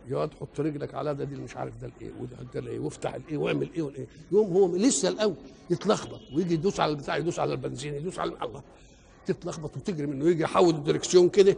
يقعد 0.09 0.31
حط 0.41 0.61
رجلك 0.61 0.95
على 0.95 1.15
ده 1.15 1.25
دي 1.25 1.37
مش 1.37 1.57
عارف 1.57 1.77
ده 1.77 1.87
الإيه 1.97 2.13
وده 2.21 2.37
ده 2.55 2.61
الايه 2.61 2.79
وافتح 2.79 3.15
الإيه 3.15 3.37
واعمل 3.37 3.69
إيه 3.75 3.83
والإيه. 3.83 4.07
يقوم 4.33 4.53
هو 4.53 4.77
لسه 4.77 5.09
الأول 5.09 5.35
يتلخبط 5.71 6.21
ويجي 6.35 6.55
يدوس 6.55 6.81
على 6.81 6.91
البتاع 6.93 7.17
يدوس 7.17 7.39
على 7.39 7.53
البنزين 7.53 7.95
يدوس 7.95 8.19
على 8.19 8.33
الله. 8.43 8.63
تتلخبط 9.27 9.77
وتجري 9.77 10.07
منه 10.07 10.29
يجي 10.29 10.43
يحول 10.43 10.75
الديركسيون 10.75 11.29
كده 11.29 11.57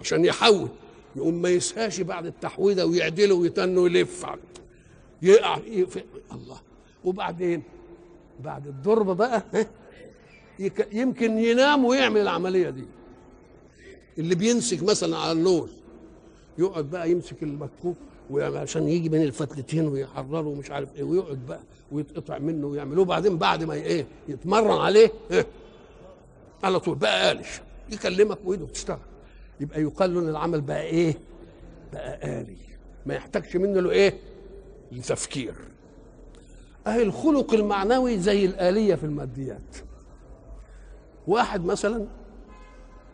عشان 0.00 0.24
يحول 0.24 0.68
يقوم 1.16 1.42
ما 1.42 1.48
يسهاش 1.48 2.00
بعد 2.00 2.26
التحويده 2.26 2.86
ويعدله 2.86 3.34
ويتنه 3.34 3.80
ويلف 3.80 4.26
يقع 5.22 5.58
الله. 6.32 6.60
وبعدين 7.04 7.62
بعد 8.44 8.66
الضرب 8.66 9.16
بقى 9.16 9.42
يمكن 10.92 11.38
ينام 11.38 11.84
ويعمل 11.84 12.20
العملية 12.20 12.70
دي. 12.70 12.84
اللي 14.18 14.34
بيمسك 14.34 14.82
مثلا 14.82 15.16
على 15.16 15.32
النور 15.32 15.68
يقعد 16.58 16.84
بقى 16.90 17.10
يمسك 17.10 17.42
المكوك 17.42 17.96
عشان 18.34 18.88
يجي 18.88 19.08
بين 19.08 19.22
الفتلتين 19.22 19.86
ويحرره 19.88 20.46
ومش 20.46 20.70
عارف 20.70 20.96
إيه 20.96 21.02
ويقعد 21.02 21.38
بقى 21.48 21.60
ويتقطع 21.92 22.38
منه 22.38 22.66
ويعملوه 22.66 23.04
بعدين 23.04 23.38
بعد 23.38 23.64
ما 23.64 23.74
إيه 23.74 24.06
يتمرن 24.28 24.78
عليه 24.80 25.12
إيه 25.30 25.46
على 26.64 26.80
طول. 26.80 26.94
بقى 26.96 27.32
آلش 27.32 27.60
يكلمك 27.92 28.38
وايده 28.44 28.66
بتشتغل 28.66 28.98
يبقى 29.60 29.82
يقال 29.82 30.14
له 30.14 30.20
إن 30.20 30.28
العمل 30.28 30.60
بقى 30.60 30.82
إيه؟ 30.82 31.18
بقى 31.92 32.40
آلي. 32.40 32.56
ما 33.06 33.14
يحتاجش 33.14 33.56
منه 33.56 33.80
له 33.80 33.90
إيه؟ 33.90 34.18
لتفكير 34.92 35.54
أهي 36.86 37.02
الخلق 37.02 37.54
المعنوي 37.54 38.18
زي 38.18 38.44
الآلية 38.44 38.94
في 38.94 39.04
الماديات. 39.04 39.76
واحد 41.26 41.64
مثلا 41.64 42.06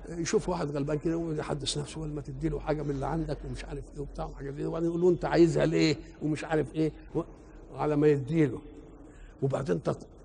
يشوف 0.09 0.49
واحد 0.49 0.71
غلبان 0.71 0.99
كده 0.99 1.17
ويحدث 1.17 1.79
نفسه 1.79 2.01
ولا 2.01 2.13
ما 2.13 2.21
تدي 2.21 2.49
له 2.49 2.61
حاجة 2.61 2.83
من 2.83 2.91
اللي 2.91 3.07
عندك 3.07 3.39
ومش 3.49 3.65
عارف 3.65 3.85
إيه 3.95 4.01
وبتاع 4.01 4.25
وحاجات 4.25 4.55
دي. 4.55 4.67
وبعدين 4.67 4.89
يقول 4.89 5.01
له 5.01 5.09
أنت 5.11 5.25
عايزها 5.25 5.67
ليه 5.67 5.97
ومش 6.23 6.45
عارف 6.45 6.75
إيه؟ 6.75 6.93
على 7.75 7.97
ما 7.97 8.07
يدي 8.07 8.47
له 8.47 8.61
وبعدين 9.43 9.81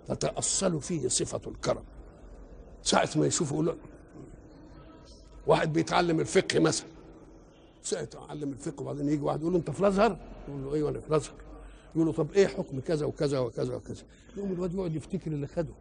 تتأصل 0.08 0.82
فيه 0.82 1.08
صفة 1.08 1.41
الكرم. 1.51 1.84
ساعة 2.83 3.09
ما 3.15 3.25
يشوفه 3.27 3.53
يقول 3.53 3.65
له 3.65 3.75
واحد 5.47 5.73
بيتعلم 5.73 6.19
الفقه 6.19 6.59
مثلا. 6.59 6.87
ساعة 7.83 8.01
يتعلم 8.01 8.51
الفقه 8.51 8.81
وبعدين 8.81 9.09
يجي 9.09 9.21
واحد 9.23 9.41
يقول 9.41 9.53
له 9.53 9.59
أنت 9.59 9.71
في 9.71 9.79
الأزهر؟ 9.79 10.17
يقول 10.47 10.63
له 10.63 10.73
أيوه 10.75 10.89
أنا 10.89 10.99
في 10.99 11.09
الأزهر. 11.09 11.33
يقول 11.95 12.07
له 12.07 12.13
طب 12.13 12.27
إيه 12.35 12.47
حكم 12.47 12.79
كذا 12.79 13.05
وكذا 13.05 13.39
وكذا 13.39 13.75
وكذا؟ 13.75 14.03
يقوم 14.37 14.51
الواد 14.51 14.73
يقعد 14.73 14.95
يفتكر 14.95 15.31
اللي 15.31 15.47
خده 15.47 15.73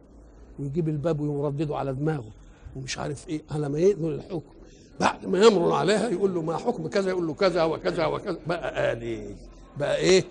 ويجيب 0.59 0.89
الباب 0.89 1.19
ويردده 1.19 1.77
على 1.77 1.93
دماغه 1.93 2.31
ومش 2.75 2.97
عارف 2.97 3.29
إيه. 3.29 3.41
على 3.51 3.69
ما 3.69 3.79
يقدر 3.79 4.09
الحكم. 4.09 4.53
بعد 4.99 5.25
ما 5.25 5.39
يمر 5.45 5.71
عليها 5.71 6.09
يقول 6.09 6.33
له 6.35 6.41
ما 6.41 6.57
حكم 6.57 6.87
كذا؟ 6.87 7.09
يقول 7.09 7.27
له 7.27 7.33
كذا 7.33 7.63
وكذا 7.63 8.05
وكذا. 8.05 8.39
بقى 8.47 8.91
آلي. 8.93 9.35
بقى 9.77 9.97
إيه؟ 9.97 10.23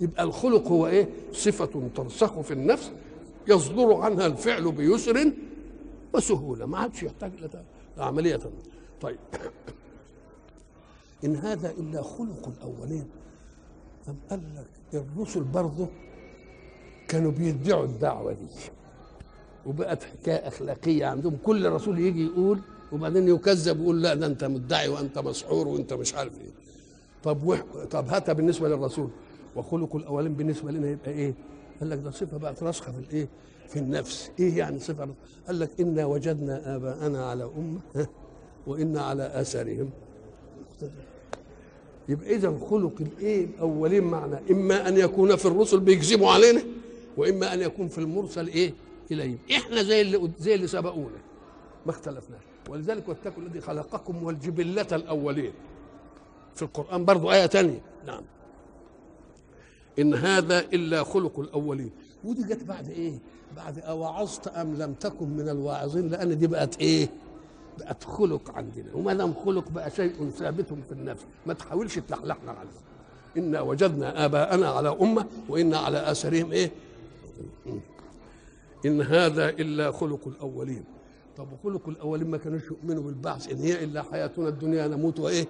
يبقى 0.00 0.22
الخلق 0.24 0.68
هو 0.68 0.86
إيه؟ 0.86 1.08
صفة 1.32 1.90
ترسخ 1.96 2.40
في 2.40 2.50
النفس 2.52 2.90
يصدر 3.48 3.94
عنها 3.94 4.26
الفعل 4.26 4.72
بيسر 4.72 5.32
وسهولة 6.14 6.66
ما 6.66 6.78
عادش 6.78 7.02
يحتاج 7.02 7.32
إلى 7.38 7.64
عملية. 7.98 8.40
طيب. 9.00 9.18
إن 11.24 11.36
هذا 11.36 11.70
إلا 11.70 12.02
خلق 12.02 12.48
الأولين. 12.58 13.06
أم 14.08 14.16
قال 14.30 14.40
لك 14.56 14.66
الرسل 14.94 15.40
برضه 15.42 15.86
كانوا 17.08 17.32
بيدعوا 17.32 17.84
الدعوة 17.84 18.32
دي. 18.32 18.46
وبقت 19.66 20.04
حكاية 20.04 20.48
أخلاقية 20.48 21.06
عندهم. 21.06 21.36
كل 21.44 21.70
رسول 21.70 21.98
يجي 21.98 22.26
يقول 22.26 22.60
وبعدين 22.92 23.28
يكذب 23.28 23.80
ويقول 23.80 24.02
لا 24.02 24.14
ده 24.14 24.26
أنت 24.26 24.44
مدعي 24.44 24.88
وأنت 24.88 25.18
مسحور 25.18 25.68
وأنت 25.68 25.92
مش 25.92 26.14
عارف 26.14 26.40
إيه. 26.40 26.50
طب 27.22 27.44
وح... 27.46 27.62
طب 27.90 28.08
هاتها 28.08 28.32
بالنسبة 28.32 28.68
للرسول. 28.68 29.10
وخلق 29.56 29.96
الأولين 29.96 30.34
بالنسبة 30.34 30.70
لنا 30.70 30.90
يبقى 30.90 31.10
إيه؟ 31.10 31.34
قال 31.80 31.90
لك 31.90 31.98
ده 31.98 32.10
صفة 32.10 32.36
بقت 32.36 32.62
راسخة 32.62 32.92
في 32.92 32.98
الإيه؟ 32.98 33.28
في 33.72 33.78
النفس. 33.78 34.30
إيه 34.40 34.58
يعني 34.58 34.76
راسخة؟ 34.76 35.08
قال 35.46 35.58
لك 35.60 35.70
إنا 35.80 36.06
وجدنا 36.06 36.76
آباءنا 36.76 37.26
على 37.26 37.44
أمة 37.44 38.06
وإنا 38.66 39.02
على 39.02 39.40
آثارهم. 39.40 39.90
يبقى 42.08 42.34
إذا 42.34 42.58
خلق 42.70 42.92
الإيه؟ 43.00 43.44
الأولين 43.44 44.04
معنا 44.04 44.40
إما 44.50 44.88
أن 44.88 44.96
يكون 44.96 45.36
في 45.36 45.46
الرسل 45.46 45.80
بيكذبوا 45.80 46.30
علينا 46.30 46.62
وإما 47.16 47.54
أن 47.54 47.60
يكون 47.60 47.88
في 47.88 47.98
المرسل 47.98 48.46
إيه؟ 48.46 48.74
إليهم. 49.10 49.38
إحنا 49.50 49.82
زي 49.82 50.00
اللي 50.00 50.30
زي 50.40 50.54
اللي 50.54 50.66
سبقونا 50.66 51.18
ما 51.86 51.92
اختلفناش 51.92 52.40
ولذلك 52.68 53.08
واتقوا 53.08 53.42
الذي 53.42 53.60
خلقكم 53.60 54.22
والجبلة 54.22 54.86
الأولين. 54.92 55.52
في 56.54 56.62
القرآن 56.62 57.04
برضو 57.04 57.32
آية 57.32 57.46
تانية. 57.46 57.80
نعم. 58.06 58.22
إن 59.98 60.14
هذا 60.14 60.58
إلا 60.58 61.04
خلق 61.04 61.40
الأولين. 61.40 61.90
ودي 62.24 62.42
جت 62.42 62.64
بعد 62.64 62.88
إيه؟ 62.88 63.18
بعد 63.56 63.78
أوعظت 63.78 64.48
أم 64.48 64.74
لم 64.74 64.92
تكن 64.92 65.28
من 65.28 65.48
الواعظين 65.48 66.08
لأن 66.08 66.38
دي 66.38 66.46
بقت 66.46 66.78
إيه؟ 66.78 67.08
بقت 67.78 68.04
خلق 68.04 68.50
عندنا. 68.56 68.94
وما 68.94 69.14
دام 69.14 69.34
خلق 69.34 69.68
بقى 69.68 69.90
شيء 69.90 70.30
ثابت 70.30 70.66
في 70.88 70.92
النفس 70.92 71.24
ما 71.46 71.54
تحاولش 71.54 71.98
تلحلحنا 71.98 72.52
عنه 72.52 72.70
إنا 73.36 73.60
وجدنا 73.60 74.24
آباءنا 74.24 74.68
على 74.68 74.88
أمة 74.88 75.26
وإنا 75.48 75.78
على 75.78 76.10
آثارهم 76.10 76.52
إيه؟ 76.52 76.70
إن 78.86 79.02
هذا 79.02 79.48
إلا 79.48 79.90
خلق 79.92 80.28
الأولين. 80.28 80.84
طب 81.36 81.46
وخلق 81.52 81.88
الأولين 81.88 82.30
ما 82.30 82.38
كانوش 82.38 82.62
يؤمنوا 82.64 83.02
بالبعث 83.02 83.52
إن 83.52 83.58
هي 83.58 83.84
إلا 83.84 84.02
حياتنا 84.02 84.48
الدنيا 84.48 84.88
نموت 84.88 85.20
وإيه؟ 85.20 85.46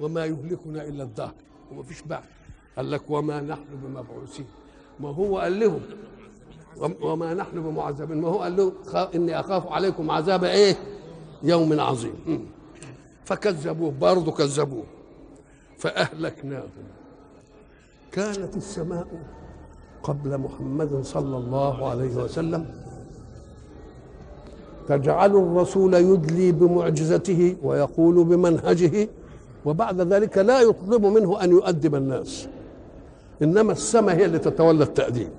وما 0.00 0.26
يهلكنا 0.26 0.84
إلا 0.88 1.04
الدهر. 1.04 1.34
وما 1.72 1.82
فيش 1.82 2.02
بعث. 2.02 2.24
قال 2.76 2.90
لك 2.90 3.10
وما 3.10 3.40
نحن 3.40 3.64
بمبعوثين. 3.82 4.46
ما 5.00 5.08
هو 5.08 5.38
قال 5.38 5.60
لهم 5.60 5.80
وما 7.02 7.34
نحن 7.34 7.62
بمعذبين. 7.62 8.20
ما 8.20 8.28
هو 8.28 8.38
قال 8.38 8.56
له؟ 8.56 8.72
إني 9.14 9.40
أخاف 9.40 9.66
عليكم 9.66 10.10
عذاب 10.10 10.44
إيه؟ 10.44 10.76
يوم 11.42 11.80
عظيم. 11.80 12.46
فكذبوه 13.24 13.92
برضه 14.00 14.32
كذبوه. 14.32 14.84
فأهلكناهم. 15.78 16.68
كانت 18.12 18.56
السماء 18.56 19.06
قبل 20.02 20.38
محمد 20.38 21.00
صلى 21.02 21.36
الله 21.36 21.88
عليه 21.90 22.14
وسلم. 22.16 22.66
تجعل 24.88 25.30
الرسول 25.30 25.94
يدلي 25.94 26.52
بمعجزته 26.52 27.56
ويقول 27.62 28.24
بمنهجه 28.24 29.08
وبعد 29.64 30.00
ذلك 30.00 30.38
لا 30.38 30.60
يطلب 30.60 31.06
منه 31.06 31.44
أن 31.44 31.50
يؤدب 31.50 31.94
الناس. 31.94 32.48
إنما 33.42 33.72
السماء 33.72 34.16
هي 34.16 34.24
اللي 34.24 34.38
تتولى 34.38 34.84
التأديب. 34.84 35.30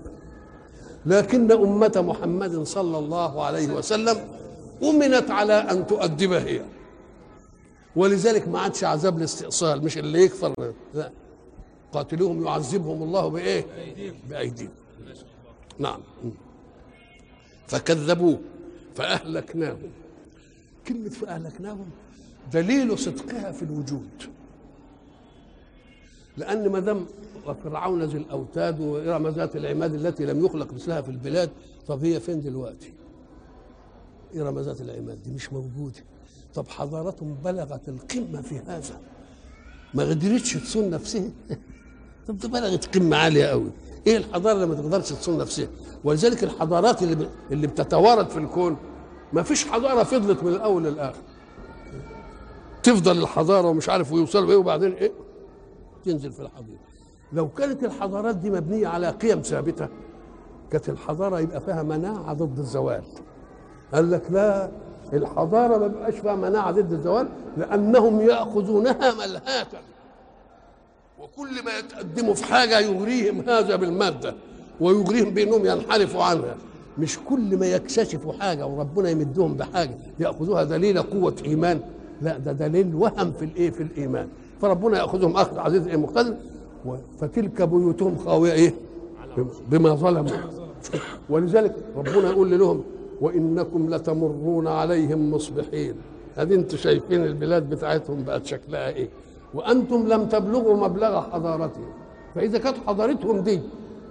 لكن 1.05 1.51
أمة 1.51 2.03
محمد 2.07 2.63
صلى 2.63 2.97
الله 2.97 3.45
عليه 3.45 3.67
وسلم 3.73 4.17
أمنت 4.83 5.31
على 5.31 5.53
أن 5.53 5.87
تؤدب 5.87 6.31
هي. 6.31 6.61
ولذلك 7.95 8.47
ما 8.47 8.59
عادش 8.59 8.83
عذاب 8.83 9.17
الاستئصال 9.17 9.83
مش 9.83 9.97
اللي 9.97 10.23
يكفر. 10.23 10.73
لا 10.93 11.11
قاتلوهم 11.93 12.45
يعذبهم 12.45 13.03
الله 13.03 13.27
بإيه؟ 13.27 13.65
بأيديهم. 14.29 14.71
نعم. 15.79 15.99
فكذبوه 17.67 18.39
فأهلكناهم. 18.95 19.91
كلمة 20.87 21.09
فأهلكناهم 21.09 21.89
دليل 22.53 22.99
صدقها 22.99 23.51
في 23.51 23.63
الوجود. 23.63 24.09
لأن 26.41 26.69
ما 26.69 26.79
دام 26.79 27.05
وفرعون 27.47 28.03
ذي 28.03 28.17
الأوتاد 28.17 28.79
وإرم 28.79 29.27
ذات 29.27 29.55
العماد 29.55 29.93
التي 29.93 30.25
لم 30.25 30.45
يخلق 30.45 30.73
مثلها 30.73 31.01
في 31.01 31.09
البلاد 31.09 31.49
طب 31.87 32.05
هي 32.05 32.19
فين 32.19 32.41
دلوقتي؟ 32.41 32.93
إرم 34.35 34.59
ذات 34.59 34.81
العماد 34.81 35.23
دي 35.23 35.31
مش 35.31 35.53
موجودة. 35.53 35.99
طب 36.55 36.67
حضارتهم 36.67 37.37
بلغت 37.43 37.89
القمة 37.89 38.41
في 38.41 38.59
هذا. 38.59 38.99
ما 39.93 40.03
قدرتش 40.03 40.53
تصون 40.53 40.89
نفسها. 40.89 41.29
طب 42.27 42.37
ده 42.37 42.49
بلغت 42.49 42.97
قمة 42.97 43.17
عالية 43.17 43.45
قوي. 43.45 43.69
إيه 44.07 44.17
الحضارة 44.17 44.53
اللي 44.55 44.65
ما 44.65 44.75
تقدرش 44.75 45.09
تصون 45.09 45.37
نفسها؟ 45.37 45.67
ولذلك 46.03 46.43
الحضارات 46.43 47.03
اللي 47.03 47.15
ب... 47.15 47.27
اللي 47.51 47.67
بتتوارد 47.67 48.29
في 48.29 48.37
الكون 48.37 48.77
ما 49.33 49.43
فيش 49.43 49.65
حضارة 49.65 50.03
فضلت 50.03 50.43
من 50.43 50.53
الأول 50.53 50.83
للآخر. 50.83 51.21
تفضل 52.83 53.21
الحضارة 53.21 53.67
ومش 53.67 53.89
عارف 53.89 54.11
ويوصلوا 54.11 54.49
إيه 54.51 54.55
وبعدين 54.57 54.91
إيه؟ 54.91 55.11
تنزل 56.05 56.31
في 56.31 56.39
الحضيره 56.39 56.79
لو 57.33 57.49
كانت 57.49 57.83
الحضارات 57.83 58.35
دي 58.35 58.49
مبنية 58.49 58.87
على 58.87 59.09
قيم 59.09 59.41
ثابتة 59.41 59.87
كانت 60.71 60.89
الحضارة 60.89 61.39
يبقى 61.39 61.61
فيها 61.61 61.83
مناعة 61.83 62.33
ضد 62.33 62.59
الزوال. 62.59 63.03
قال 63.93 64.11
لك 64.11 64.31
لا 64.31 64.69
الحضارة 65.13 65.77
ما 65.77 65.87
بيبقاش 65.87 66.13
فيها 66.13 66.35
مناعة 66.35 66.71
ضد 66.71 66.93
الزوال 66.93 67.27
لأنهم 67.57 68.21
يأخذونها 68.21 69.13
ملهاة. 69.13 69.67
وكل 71.19 71.63
ما 71.65 71.71
يتقدموا 71.79 72.33
في 72.33 72.43
حاجة 72.45 72.79
يغريهم 72.79 73.49
هذا 73.49 73.75
بالمادة 73.75 74.35
ويغريهم 74.81 75.29
بأنهم 75.29 75.65
ينحرفوا 75.65 76.23
عنها. 76.23 76.55
مش 76.99 77.19
كل 77.29 77.57
ما 77.57 77.65
يكتشفوا 77.65 78.33
حاجة 78.33 78.65
وربنا 78.67 79.09
يمدهم 79.09 79.53
بحاجة 79.53 79.97
يأخذوها 80.19 80.63
دليل 80.63 81.01
قوة 81.01 81.35
إيمان. 81.45 81.81
لا 82.21 82.37
ده 82.37 82.51
دليل 82.51 82.95
وهم 82.95 83.31
في 83.31 83.45
الإيه؟ 83.45 83.71
في 83.71 83.83
الإيمان. 83.83 84.27
فربنا 84.61 84.97
يأخذهم 84.97 85.35
اخذ 85.37 85.59
عزيز 85.59 85.87
إيه 85.87 85.97
مقتدر. 85.97 86.35
فتلك 87.19 87.61
بيوتهم 87.61 88.17
خاوية 88.17 88.51
إيه؟ 88.51 88.73
بما 89.71 89.95
ظلموا. 89.95 90.31
ولذلك 91.29 91.75
ربنا 91.97 92.29
يقول 92.29 92.59
لهم 92.59 92.83
وإنكم 93.21 93.89
لتمرون 93.93 94.67
عليهم 94.67 95.31
مصبحين. 95.31 95.95
ادي 96.37 96.55
أنتم 96.55 96.77
شايفين 96.77 97.25
البلاد 97.25 97.69
بتاعتهم 97.69 98.23
بقت 98.23 98.45
شكلها 98.45 98.89
إيه؟ 98.89 99.09
وأنتم 99.53 100.07
لم 100.07 100.25
تبلغوا 100.25 100.87
مبلغ 100.87 101.21
حضارتهم. 101.21 101.89
فإذا 102.35 102.57
كانت 102.57 102.77
حضارتهم 102.87 103.39
دي 103.39 103.59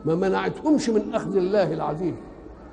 ما 0.05 0.15
منعتهمش 0.15 0.91
من 0.91 1.15
أخذ 1.15 1.37
الله 1.37 1.73
العزيز 1.73 2.15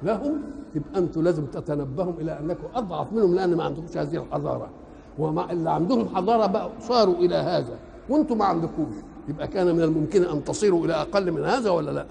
لهم 0.04 0.42
يبقى 0.76 1.00
أنتم 1.00 1.22
لازم 1.22 1.46
تتنبهوا 1.46 2.14
إلى 2.22 2.40
أنكم 2.40 2.68
أضعف 2.76 3.14
منهم 3.14 3.36
لأن 3.36 3.56
ما 3.56 3.64
عندكمش 3.64 3.98
هذه 3.98 4.16
الحضارة. 4.18 4.70
ومع 5.20 5.52
اللي 5.52 5.70
عندهم 5.70 6.16
حضارة 6.16 6.46
بقى 6.46 6.70
صاروا 6.82 7.16
إلى 7.16 7.36
هذا. 7.36 7.80
وأنتم 8.10 8.38
ما 8.38 8.46
عندكوش. 8.46 8.96
يبقى 9.30 9.48
كان 9.48 9.76
من 9.76 9.82
الممكن 9.82 10.24
أن 10.24 10.44
تصيروا 10.44 10.86
إلى 10.86 10.94
أقل 10.94 11.32
من 11.32 11.44
هذا 11.46 11.70
ولا 11.70 11.92
لا؟ 11.92 12.06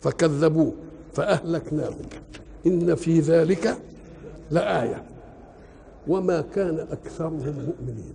فكذبوه 0.00 0.72
فأهلكناهم. 1.12 1.94
إن 2.66 2.94
في 2.94 3.20
ذلك 3.20 3.78
لآية. 4.50 5.02
وما 6.08 6.40
كان 6.40 6.86
أكثرهم 6.92 7.32
مؤمنين. 7.66 8.14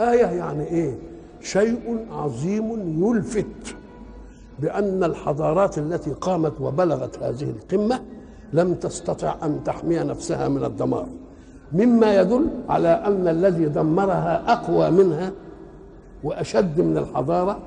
آية 0.00 0.26
يعني 0.26 0.64
إيه؟ 0.66 0.98
شيء 1.40 2.06
عظيم 2.12 3.04
يلفت 3.04 3.76
بأن 4.58 5.04
الحضارات 5.04 5.78
التي 5.78 6.10
قامت 6.10 6.60
وبلغت 6.60 7.18
هذه 7.22 7.50
القمة 7.50 8.02
لم 8.52 8.74
تستطع 8.74 9.36
أن 9.42 9.64
تحمي 9.64 9.98
نفسها 9.98 10.48
من 10.48 10.64
الدمار. 10.64 11.06
مما 11.74 12.20
يدل 12.20 12.46
على 12.68 12.88
أن 12.88 13.28
الذي 13.28 13.64
دمرها 13.66 14.52
أقوى 14.52 14.90
منها 14.90 15.32
وأشد 16.24 16.80
من 16.80 16.98
الحضارة 16.98 17.58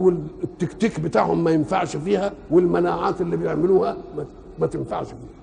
والتكتيك 0.00 1.00
بتاعهم 1.00 1.44
ما 1.44 1.50
ينفعش 1.50 1.96
فيها 1.96 2.32
والمناعات 2.50 3.20
اللي 3.20 3.36
بيعملوها 3.36 3.96
ما 4.58 4.66
تنفعش 4.66 5.06
فيها. 5.06 5.38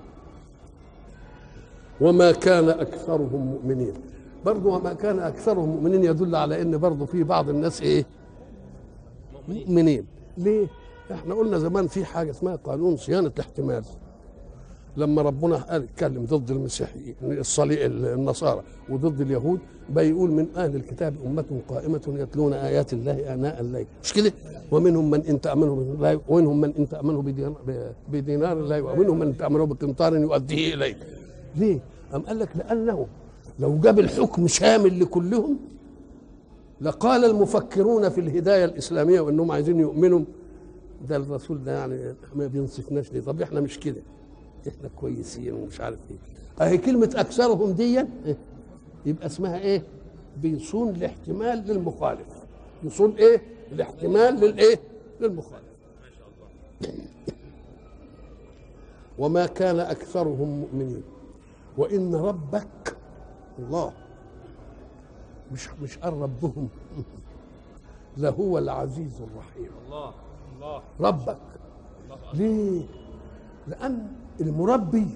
وما 2.00 2.32
كان 2.32 2.68
أكثرهم 2.68 3.46
مؤمنين. 3.46 3.92
برضه 4.44 4.70
وما 4.74 4.92
كان 4.92 5.18
أكثرهم 5.18 5.68
مؤمنين 5.68 6.04
يدل 6.04 6.36
على 6.36 6.62
إن 6.62 6.78
برضه 6.78 7.06
في 7.06 7.22
بعض 7.22 7.48
الناس 7.48 7.82
إيه؟ 7.82 8.06
مؤمنين. 9.48 10.06
ليه؟ 10.38 10.66
إحنا 11.12 11.34
قلنا 11.34 11.58
زمان 11.58 11.86
في 11.86 12.04
حاجة 12.04 12.30
اسمها 12.30 12.56
قانون 12.56 12.96
صيانة 12.96 13.32
الاحتمال. 13.36 13.84
لما 14.96 15.22
ربنا 15.22 15.56
قال 15.56 15.82
اتكلم 15.82 16.24
ضد 16.24 16.50
المسيحيين 16.50 17.14
الصلي 17.22 17.86
النصارى 17.86 18.62
وضد 18.90 19.20
اليهود 19.20 19.60
بيقول 19.90 20.30
من 20.30 20.46
أهل 20.56 20.76
الكتاب 20.76 21.14
أمة 21.26 21.44
قائمة 21.68 22.00
يتلون 22.18 22.52
آيات 22.52 22.92
الله 22.92 23.34
آناء 23.34 23.60
الليل. 23.60 23.86
مش 24.04 24.12
كده؟ 24.12 24.32
ومنهم 24.70 25.10
من 25.10 25.22
إن 25.22 25.40
تأمنه 25.40 25.74
بالله 25.74 26.20
ومنهم 26.28 26.60
من 26.60 26.72
إن 26.78 26.88
تأمنه 26.88 27.22
بدينار, 27.22 27.54
بدينار 28.12 28.60
لا 28.60 28.80
ومنهم 28.80 29.18
من 29.18 29.36
تأمنه 29.36 29.66
بقنطار 29.66 30.16
يؤديه 30.16 30.74
اليك 30.74 30.96
ليه؟ 31.56 31.78
أم 32.14 32.20
قال 32.22 32.38
لك 32.38 32.48
لأنه 32.56 33.06
لو 33.58 33.78
جاب 33.78 33.98
الحكم 33.98 34.46
شامل 34.46 35.00
لكلهم 35.00 35.56
لقال 36.80 37.24
المفكرون 37.24 38.08
في 38.08 38.20
الهداية 38.20 38.64
الإسلامية 38.64 39.20
وإنهم 39.20 39.50
عايزين 39.52 39.80
يؤمنوا. 39.80 40.20
ده 41.08 41.16
الرسول 41.16 41.64
ده 41.64 41.72
يعني 41.78 42.14
ما 42.34 42.46
بينصفناش 42.46 43.12
ليه؟ 43.12 43.20
طب 43.20 43.42
إحنا 43.42 43.60
مش 43.60 43.78
كده. 43.80 44.00
إحنا 44.68 44.88
كويسين 44.96 45.52
ومش 45.52 45.80
عارف 45.80 45.98
إيه. 46.10 46.16
اهي 46.66 46.78
كلمة 46.78 47.10
أكثرهم 47.16 47.72
دي 47.72 48.04
يبقى 49.06 49.26
اسمها 49.26 49.58
إيه؟ 49.58 49.82
بيصون 50.42 50.88
الاحتمال 50.88 51.58
للمخالف. 51.66 52.44
يصون 52.84 53.10
إيه؟ 53.16 53.42
الاحتمال 53.72 54.34
للإيه؟ 54.34 54.80
للمخالف. 55.20 55.66
وما 59.18 59.46
كان 59.46 59.78
أكثرهم 59.80 60.48
مؤمنين. 60.60 61.02
وإن 61.78 62.14
ربك 62.14 62.96
الله 63.58 63.92
مش 65.52 65.68
مش 65.82 65.98
قال 65.98 66.12
ربهم 66.12 66.68
لهو 68.16 68.58
العزيز 68.58 69.20
الرحيم. 69.20 69.70
الله 69.86 70.12
الله. 70.56 70.82
ربك. 71.00 71.38
ليه؟ 72.34 72.82
لأن 73.68 74.06
المربي 74.40 75.06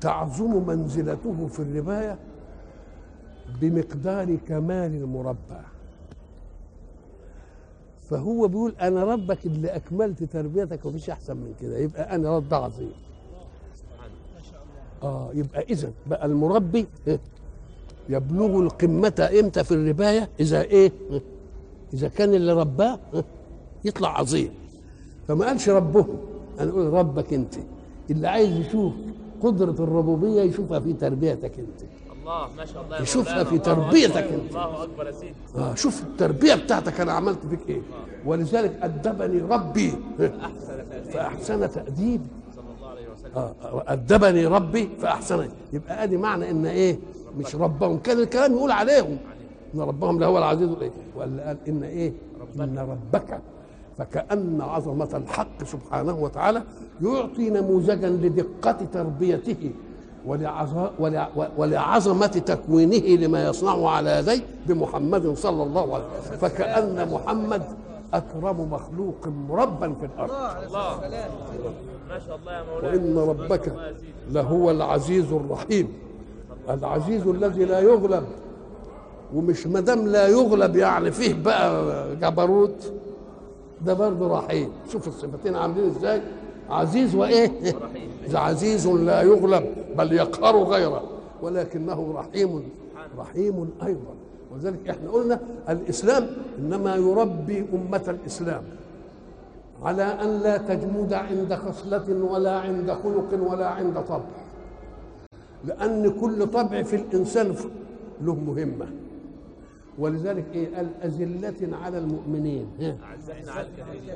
تعظم 0.00 0.66
منزلته 0.66 1.46
في 1.48 1.60
الرباية 1.60 2.18
بمقدار 3.60 4.36
كمال 4.48 4.94
المربى 4.94 5.60
فهو 8.10 8.48
بيقول 8.48 8.74
أنا 8.80 9.04
ربك 9.04 9.46
اللي 9.46 9.68
أكملت 9.68 10.22
تربيتك 10.24 10.84
ومفيش 10.84 11.10
أحسن 11.10 11.36
من 11.36 11.54
كده 11.60 11.78
يبقى 11.78 12.14
أنا 12.14 12.36
رب 12.36 12.54
عظيم 12.54 12.92
آه 15.02 15.30
يبقى 15.34 15.62
اذا 15.62 15.92
بقى 16.06 16.26
المربي؟ 16.26 16.86
يبلغ 18.08 18.58
القمة 18.60 19.30
إمتى 19.40 19.64
في 19.64 19.72
الرباية 19.74 20.28
إذا 20.40 20.62
إيه 20.62 20.92
إيه؟ 21.10 21.22
إذا 21.94 22.08
كان 22.08 22.34
اللي 22.34 22.52
رباه؟ 22.52 22.98
يطلع 23.84 24.18
عظيم 24.18 24.50
فما 25.28 25.46
قالش 25.46 25.68
ربهم 25.68 26.16
أنا 26.60 26.70
أقول 26.70 26.92
ربك 26.92 27.32
أنت. 27.34 27.54
اللي 28.10 28.28
عايز 28.28 28.56
يشوف 28.66 28.92
قدرة 29.42 29.84
الربوبية 29.84 30.42
يشوفها 30.42 30.80
في 30.80 30.92
تربيتك 30.92 31.58
أنت. 31.58 31.90
الله 32.20 32.48
ما 32.56 32.64
شاء 32.64 32.84
الله 32.84 33.02
يشوفها. 33.02 33.44
في 33.44 33.58
تربيتك. 33.58 34.16
أنت. 34.16 34.50
الله 34.50 34.82
أكبر 34.82 35.06
يا 35.06 35.12
سيدي. 35.12 35.34
آه 35.56 35.74
شوف 35.74 36.02
التربية 36.02 36.54
بتاعتك 36.54 37.00
أنا 37.00 37.12
عملت 37.12 37.38
فيك 37.50 37.60
إيه. 37.68 37.80
ولذلك 38.26 38.78
أدبني 38.82 39.40
ربي. 39.40 39.92
إيه؟ 40.20 40.32
أحسن 40.40 40.88
تأديب. 40.90 41.10
فأحسن 41.12 41.70
تأديبي 41.70 42.24
صلى 42.56 42.64
الله 42.76 42.88
عليه 42.88 43.08
وسلم. 43.12 43.32
آه، 43.36 43.84
أدبني 43.86 44.46
ربي 44.46 44.88
فأحسن. 44.98 45.48
يبقى 45.72 46.04
آدي 46.04 46.16
معنى 46.16 46.50
إن 46.50 46.66
إيه؟ 46.66 46.98
مش 47.38 47.56
ربهم. 47.56 47.98
كان 47.98 48.18
الكلام 48.18 48.52
يقول 48.52 48.70
عليهم. 48.70 49.18
إن 49.74 49.80
ربهم 49.80 50.20
لهو 50.20 50.38
العزيز 50.38 50.68
الايه 50.68 50.90
ولا 51.16 51.46
قال 51.46 51.56
إن 51.68 51.82
إيه؟ 51.82 52.12
إن 52.60 52.78
ربك 52.78 53.40
فكأن 53.98 54.60
عظمة 54.60 55.08
الحق 55.14 55.64
سبحانه 55.64 56.18
وتعالى 56.22 56.62
يعطي 57.02 57.50
نموذجا 57.50 58.08
لدقة 58.08 58.76
تربيته 58.92 59.70
ولعظ- 60.26 60.90
ولع- 60.98 61.28
ولعظمة 61.58 62.26
تكوينه 62.26 63.24
لما 63.26 63.48
يصنعه 63.48 63.88
على 63.88 64.18
يديه 64.18 64.40
بمحمد 64.66 65.34
صلى 65.34 65.62
الله 65.62 65.94
عليه 65.94 66.04
وسلم. 66.20 66.36
فكأن 66.38 67.08
محمد 67.12 67.62
أكرم 68.14 68.68
مخلوق 68.72 69.28
مربا 69.48 69.94
في 70.00 70.06
الأرض. 70.06 70.30
الله 70.66 71.00
ما 72.08 72.18
شاء 72.26 72.36
الله 72.36 72.52
يا 72.52 72.62
مولانا. 72.74 72.88
وإن 72.88 73.18
ربك. 73.28 73.72
لهو 74.30 74.70
العزيز 74.70 75.32
الرحيم. 75.32 75.88
العزيز 76.70 77.26
الذي 77.26 77.64
لا 77.64 77.80
يغلب 77.80 78.24
ومش 79.34 79.66
مدام 79.66 80.08
لا 80.08 80.28
يغلب 80.28 80.76
يعني 80.76 81.10
فيه 81.10 81.34
بقى 81.34 82.16
جبروت. 82.16 82.92
ده 83.86 83.94
برضه 83.94 84.38
رحيم. 84.38 84.68
شوف 84.92 85.08
الصفتين 85.08 85.56
عاملين 85.56 85.86
إزاي. 85.86 86.22
عزيز 86.70 87.14
وإيه؟ 87.14 87.50
ده 88.32 88.40
عزيز 88.40 88.86
لا 88.86 89.22
يغلب 89.22 89.64
بل 89.96 90.12
يقهر 90.12 90.62
غيره. 90.62 91.02
ولكنه 91.42 92.12
رحيم 92.16 92.68
رحيم 93.18 93.70
أيضا. 93.86 94.14
ولذلك 94.52 94.88
إحنا 94.88 95.10
قلنا 95.10 95.40
الإسلام 95.68 96.26
إنما 96.58 96.96
يربي 96.96 97.66
أمة 97.74 98.02
الإسلام 98.08 98.62
على 99.82 100.02
أن 100.02 100.40
لا 100.40 100.56
تجمد 100.56 101.12
عند 101.12 101.54
خصلة 101.54 102.24
ولا 102.30 102.60
عند 102.60 102.92
خلق 102.92 103.50
ولا 103.50 103.66
عند 103.66 103.94
طبع. 104.08 104.24
لأن 105.64 106.12
كل 106.20 106.46
طبع 106.46 106.82
في 106.82 106.96
الإنسان 106.96 107.54
له 108.22 108.34
مهمة. 108.34 108.86
ولذلك 109.98 110.44
إيه؟ 110.54 110.76
قال 110.76 110.88
أذلة 111.04 111.76
على 111.76 111.98
المؤمنين. 111.98 112.66
ها؟ 112.80 112.96
أعزائنا 113.04 113.52
على 113.52 113.66
الكافرين. 113.66 114.14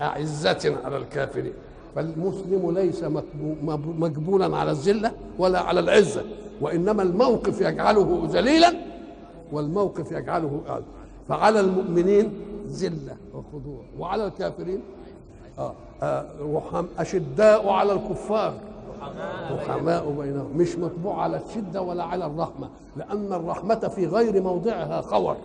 أعزة 0.00 0.76
على 0.84 0.96
الكافرين. 0.96 1.52
فالمسلم 1.94 2.70
ليس 2.74 3.04
مقبو- 3.04 3.62
مب- 3.64 4.00
مجبولا 4.00 4.56
على 4.56 4.70
الذلة 4.70 5.12
ولا 5.38 5.60
على 5.60 5.80
العزة 5.80 6.24
وإنما 6.60 7.02
الموقف 7.02 7.60
يجعله 7.60 8.28
ذليلا 8.30 8.74
والموقف 9.52 10.12
يجعله 10.12 10.60
أعز 10.68 10.82
فعلى 11.28 11.60
المؤمنين 11.60 12.32
ذلة 12.68 13.16
وخضوع 13.34 13.80
وعلى 13.98 14.26
الكافرين 14.26 14.80
آه 15.58 15.72
آه 16.02 16.24
أشداء 16.98 17.68
على 17.68 17.92
الكفار. 17.92 18.54
رحماء 19.52 20.10
بينهم. 20.10 20.56
مش 20.56 20.78
مطبوع 20.78 21.22
على 21.22 21.40
الشدة 21.48 21.82
ولا 21.82 22.04
على 22.04 22.26
الرحمة 22.26 22.68
لأن 22.96 23.32
الرحمة 23.32 23.74
في 23.88 24.06
غير 24.06 24.42
موضعها 24.42 25.00
خور 25.00 25.36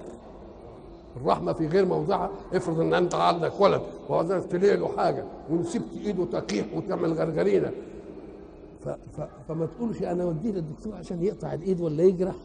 الرحمة 1.18 1.54
في 1.54 1.68
غير 1.68 1.86
موضعها 1.86 2.30
افرض 2.54 2.80
إن 2.80 2.94
أنت 2.94 3.16
عندك 3.16 3.62
ولد 3.62 3.82
وعندك 4.10 4.44
تلاقي 4.50 4.78
له 4.78 4.90
حاجة 4.98 5.24
ونسبت 5.50 5.86
إيده 6.06 6.26
تقيح 6.26 6.66
وتعمل 6.76 7.14
غرغرينة. 7.14 7.72
ف 8.86 8.90
ف 8.90 9.22
فما 9.48 9.66
تقولش 9.66 10.02
أنا 10.04 10.24
أوديه 10.24 10.52
للدكتور 10.52 10.96
عشان 10.96 11.24
يقطع 11.24 11.54
الإيد 11.54 11.82
ولا 11.82 12.04
يجرح 12.04 12.36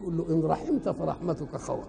تقول 0.00 0.16
له 0.18 0.24
إن 0.30 0.42
رحمت 0.44 0.88
فرحمتك 0.88 1.56
خور. 1.56 1.84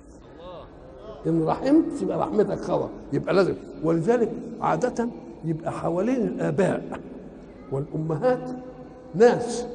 إن 1.28 1.44
رحمت 1.44 2.02
يبقى 2.02 2.20
رحمتك 2.20 2.60
خور 2.60 2.90
يبقى 3.14 3.34
لازم. 3.34 3.54
ولذلك 3.84 4.32
عادة 4.62 5.08
يبقى 5.46 5.72
حوالين 5.72 6.22
الآباء 6.28 7.00
والأمهات 7.72 8.50
ناس 9.16 9.66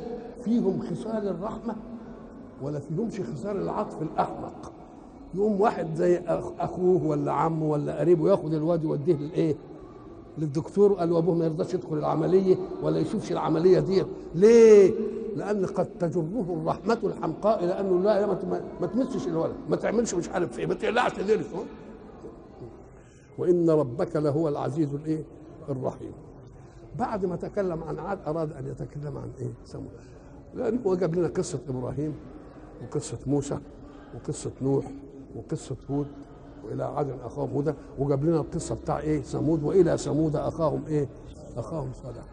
فيهم 0.45 0.81
خصال 0.91 1.29
الرحمة 1.29 1.77
ولا 2.63 2.79
فيهمش 2.79 3.21
خصال 3.21 3.57
العطف 3.57 4.03
الأحمق. 4.03 4.73
يقوم 5.35 5.61
واحد 5.61 5.95
زي 5.95 6.19
أخ- 6.21 6.61
أخوه 6.61 7.07
ولا 7.07 7.33
عمه 7.33 7.67
ولا 7.71 8.01
قريبه 8.01 8.31
ياخد 8.31 8.55
الواد 8.55 8.85
يوديه 8.85 9.15
للايه 9.17 9.55
للدكتور 10.39 10.93
قال 10.93 11.13
وابوه 11.13 11.35
ما 11.35 11.45
يرضاش 11.45 11.75
يدخل 11.75 11.99
العملية 11.99 12.57
ولا 12.83 12.99
يشوفش 12.99 13.33
العملية 13.33 13.81
دي. 13.81 14.05
ليه؟ 14.35 14.93
لأن 15.37 15.67
قد 15.67 15.87
تجره 16.01 16.45
الرحمة 16.63 16.99
الحمقاء 17.05 17.65
إلى 17.65 17.81
أنه 17.81 18.03
لا 18.03 18.27
ما 18.81 18.87
تمسش 18.87 19.27
الولد 19.29 19.55
ما 19.69 19.77
تعملش 19.77 20.15
مش 20.15 20.29
عارف 20.29 20.59
إيه 20.59 20.67
ما 20.67 20.75
تقلعش 20.75 21.19
لسه. 21.21 21.65
وإن 23.39 23.71
ربك 23.71 24.17
لهو 24.17 24.49
العزيز 24.49 24.95
الإيه؟ 24.95 25.25
الرحيم. 25.69 26.13
بعد 26.99 27.25
ما 27.27 27.37
تكلم 27.37 27.83
عن 27.83 27.99
عاد 27.99 28.19
أراد 28.27 28.53
أن 28.53 28.67
يتكلم 28.67 29.19
عن 29.19 29.31
إيه؟ 29.41 29.53
ثمود 29.67 29.91
لأن 30.55 30.79
هو 30.87 30.95
جاب 30.95 31.15
لنا 31.15 31.29
قصة 31.29 31.59
إبراهيم 31.69 32.15
وقصة 32.83 33.19
موسى 33.27 33.59
وقصة 34.15 34.51
نوح 34.63 34.85
وقصة 35.37 35.77
هود 35.91 36.07
وإلى 36.65 36.85
عاد 36.85 37.11
أخاهم 37.25 37.57
هدى 37.57 37.73
وجاب 37.99 38.25
لنا 38.25 38.37
القصة 38.41 38.75
بتاع 38.75 38.99
إيه؟ 39.01 39.21
ثمود 39.23 39.63
وإلى 39.63 39.99
ثمود 39.99 40.37
أخاهم 40.37 40.83
إيه؟ 40.89 41.09
أخاهم 41.57 41.89
صالح. 42.05 42.25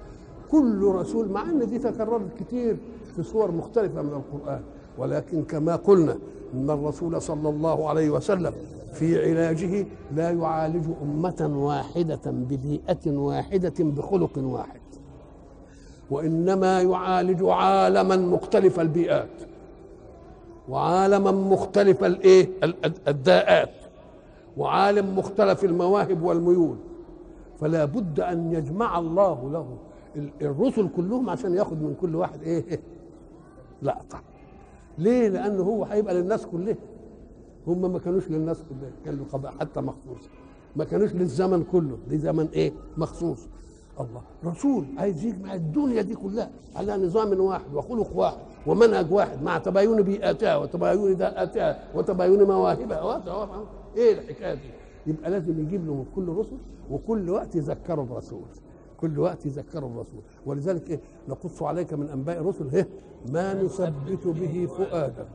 كل 0.52 0.84
رسول 0.84 1.30
مع 1.30 1.50
إن 1.50 1.68
دي 1.70 1.80
تكررت 1.80 2.40
كتير 2.40 2.78
في 3.16 3.24
صور 3.24 3.52
مختلفة 3.52 4.02
من 4.02 4.10
القرآن 4.14 4.62
ولكن 4.98 5.44
كما 5.44 5.76
قلنا 5.76 6.18
إن 6.54 6.70
الرسول 6.70 7.22
صلى 7.22 7.50
الله 7.50 7.90
عليه 7.90 8.10
وسلم 8.10 8.54
في 8.94 9.30
علاجه 9.30 9.86
لا 10.16 10.30
يعالج 10.32 10.86
أمة 11.04 11.52
واحدة 11.56 12.20
ببيئة 12.26 13.08
واحدة 13.18 13.74
بخلق 13.80 14.38
واحد. 14.38 14.80
وإنما 16.12 16.82
يعالج 16.82 17.44
عالما 17.44 18.16
مختلف 18.16 18.80
البيئات. 18.80 19.30
وعالما 20.70 21.32
مختلف 21.32 22.04
الايه 22.04 22.50
ال- 22.64 22.94
الداءات. 23.08 23.70
وعالم 24.58 25.18
مختلف 25.18 25.64
المواهب 25.64 26.24
والميول. 26.24 26.76
فلا 27.60 27.86
بد 27.86 28.20
أن 28.20 28.54
يجمع 28.54 29.00
الله 29.00 29.50
له 29.52 29.78
ال- 30.16 30.32
الرسل 30.42 30.90
كلهم 30.96 31.30
عشان 31.30 31.54
ياخد 31.54 31.82
من 31.82 31.96
كل 32.02 32.16
واحد 32.16 32.44
إيه؟ 32.44 32.80
لقطة. 33.82 34.22
ليه؟ 34.98 35.30
لأنه 35.30 35.64
هو 35.64 35.84
هيبقى 35.86 36.14
للناس 36.14 36.46
كلها. 36.46 36.76
هم 37.68 37.92
ما 37.94 38.00
كانوش 38.00 38.30
للناس 38.30 38.58
كلها 38.58 38.92
كانوا 39.06 39.26
حتى 39.60 39.82
مخصوص. 39.82 40.30
ما 40.76 40.84
كانوش 40.84 41.14
للزمن 41.14 41.64
كله. 41.64 41.98
لزمن 42.08 42.48
إيه؟ 42.54 42.74
مخصوص. 42.98 43.48
الله. 44.00 44.22
رسول 44.46 44.86
عايز 44.98 45.26
يجمع 45.26 45.54
الدنيا 45.54 46.02
دي 46.02 46.16
كلها 46.16 46.50
على 46.76 46.98
نظام 47.06 47.40
واحد 47.40 47.74
وخلق 47.74 48.18
واحد 48.18 48.38
ومنهج 48.68 49.12
واحد. 49.12 49.44
مع 49.44 49.58
تباين 49.58 50.02
بيئاتها 50.02 50.58
وتباين 50.58 51.18
داءاتها 51.18 51.84
وتباين 51.96 52.44
مواهبها. 52.44 53.24
إيه 53.96 54.14
الحكاية 54.14 54.54
دي؟ 54.54 54.70
يبقى 55.08 55.32
لازم 55.32 55.60
يجيب 55.60 55.86
له 55.86 55.94
من 55.94 56.06
كل 56.16 56.28
رسل 56.30 56.58
وكل 56.92 57.30
وقت 57.30 57.56
يذكروا 57.56 58.06
الرسول. 58.06 58.46
كل 58.98 59.20
وقت 59.20 59.46
يذكروا 59.46 59.90
الرسول. 59.90 60.22
ولذلك 60.46 60.90
إيه؟ 60.90 61.00
نقص 61.30 61.64
عليك 61.64 61.94
من 61.94 62.10
أنباء 62.10 62.38
الرسل. 62.42 62.70
إيه؟ 62.74 62.88
ما 63.32 63.64
نثبت 63.64 64.28
به 64.28 64.66
فؤادك. 64.78 65.28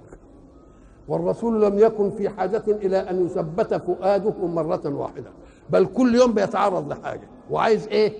والرسول 1.09 1.63
لم 1.63 1.79
يكن 1.79 2.11
في 2.11 2.29
حاجة 2.29 2.63
إلى 2.69 2.97
أن 2.97 3.27
يثبت 3.27 3.75
فؤاده 3.75 4.47
مرة 4.47 4.81
واحدة 4.85 5.31
بل 5.71 5.87
كل 5.87 6.15
يوم 6.15 6.33
بيتعرض 6.35 6.93
لحاجة 6.93 7.29
وعايز 7.51 7.89
إيه؟ 7.89 8.13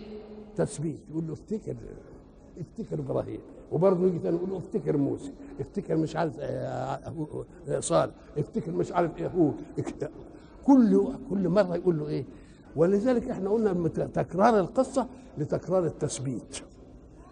تثبيت 0.57 1.01
يقول 1.11 1.27
له 1.27 1.33
افتكر 1.33 1.77
افتكر 2.61 2.99
إبراهيم 2.99 3.41
وبرضه 3.73 4.07
يجي 4.07 4.19
تاني 4.19 4.37
يقول 4.37 4.51
له 4.51 4.59
افتكر 4.59 4.97
موسى 4.97 5.33
افتكر 5.61 5.97
مش 5.97 6.17
عارف 6.17 6.35
آه، 6.41 7.01
آه، 7.69 7.81
صالح 7.81 8.15
افتكر 8.39 8.73
مش 8.73 8.93
عارف 8.93 9.23
هو 9.23 9.51
كل 10.67 11.09
كل 11.31 11.49
مرة 11.49 11.77
يقول 11.77 11.99
له 11.99 12.09
إيه؟ 12.09 12.25
ولذلك 12.77 13.29
إحنا 13.31 13.51
قلنا 13.51 13.89
تكرار 13.89 14.59
القصة 14.61 15.07
لتكرار 15.39 15.85
التثبيت 15.85 16.59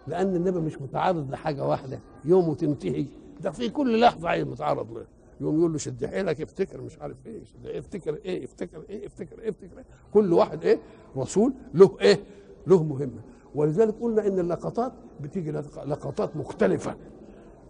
لأن 0.06 0.36
النبي 0.36 0.60
مش 0.60 0.82
متعرض 0.82 1.30
لحاجة 1.30 1.66
واحدة 1.68 2.00
يوم 2.24 2.48
وتنتهي 2.48 3.06
ده 3.40 3.50
في 3.50 3.68
كل 3.68 4.00
لحظة 4.00 4.28
عايز 4.28 4.46
متعرض 4.46 4.92
له. 4.92 5.04
يوم 5.40 5.58
يقول 5.58 5.72
له 5.72 5.78
شد 5.78 6.06
حيلك 6.06 6.40
افتكر 6.40 6.80
مش 6.80 6.98
عارف 6.98 7.16
إيه 7.26 7.44
شد 7.44 7.66
افتكر 7.66 8.14
إيه 8.24 8.44
افتكر 8.44 8.82
إيه 8.90 9.06
افتكر 9.06 9.38
إيه 9.40 9.50
افتكر 9.50 9.78
إيه. 9.78 9.84
كل 10.14 10.32
واحد 10.32 10.64
إيه 10.64 10.78
رسول 11.16 11.52
له 11.74 11.96
إيه 12.00 12.20
له 12.66 12.82
مهمة. 12.82 13.20
ولذلك 13.54 13.94
قلنا 14.00 14.26
إن 14.26 14.38
اللقطات 14.38 14.92
بتيجي 15.20 15.52
لق- 15.52 15.84
لقطات 15.84 16.36
مختلفة. 16.36 16.96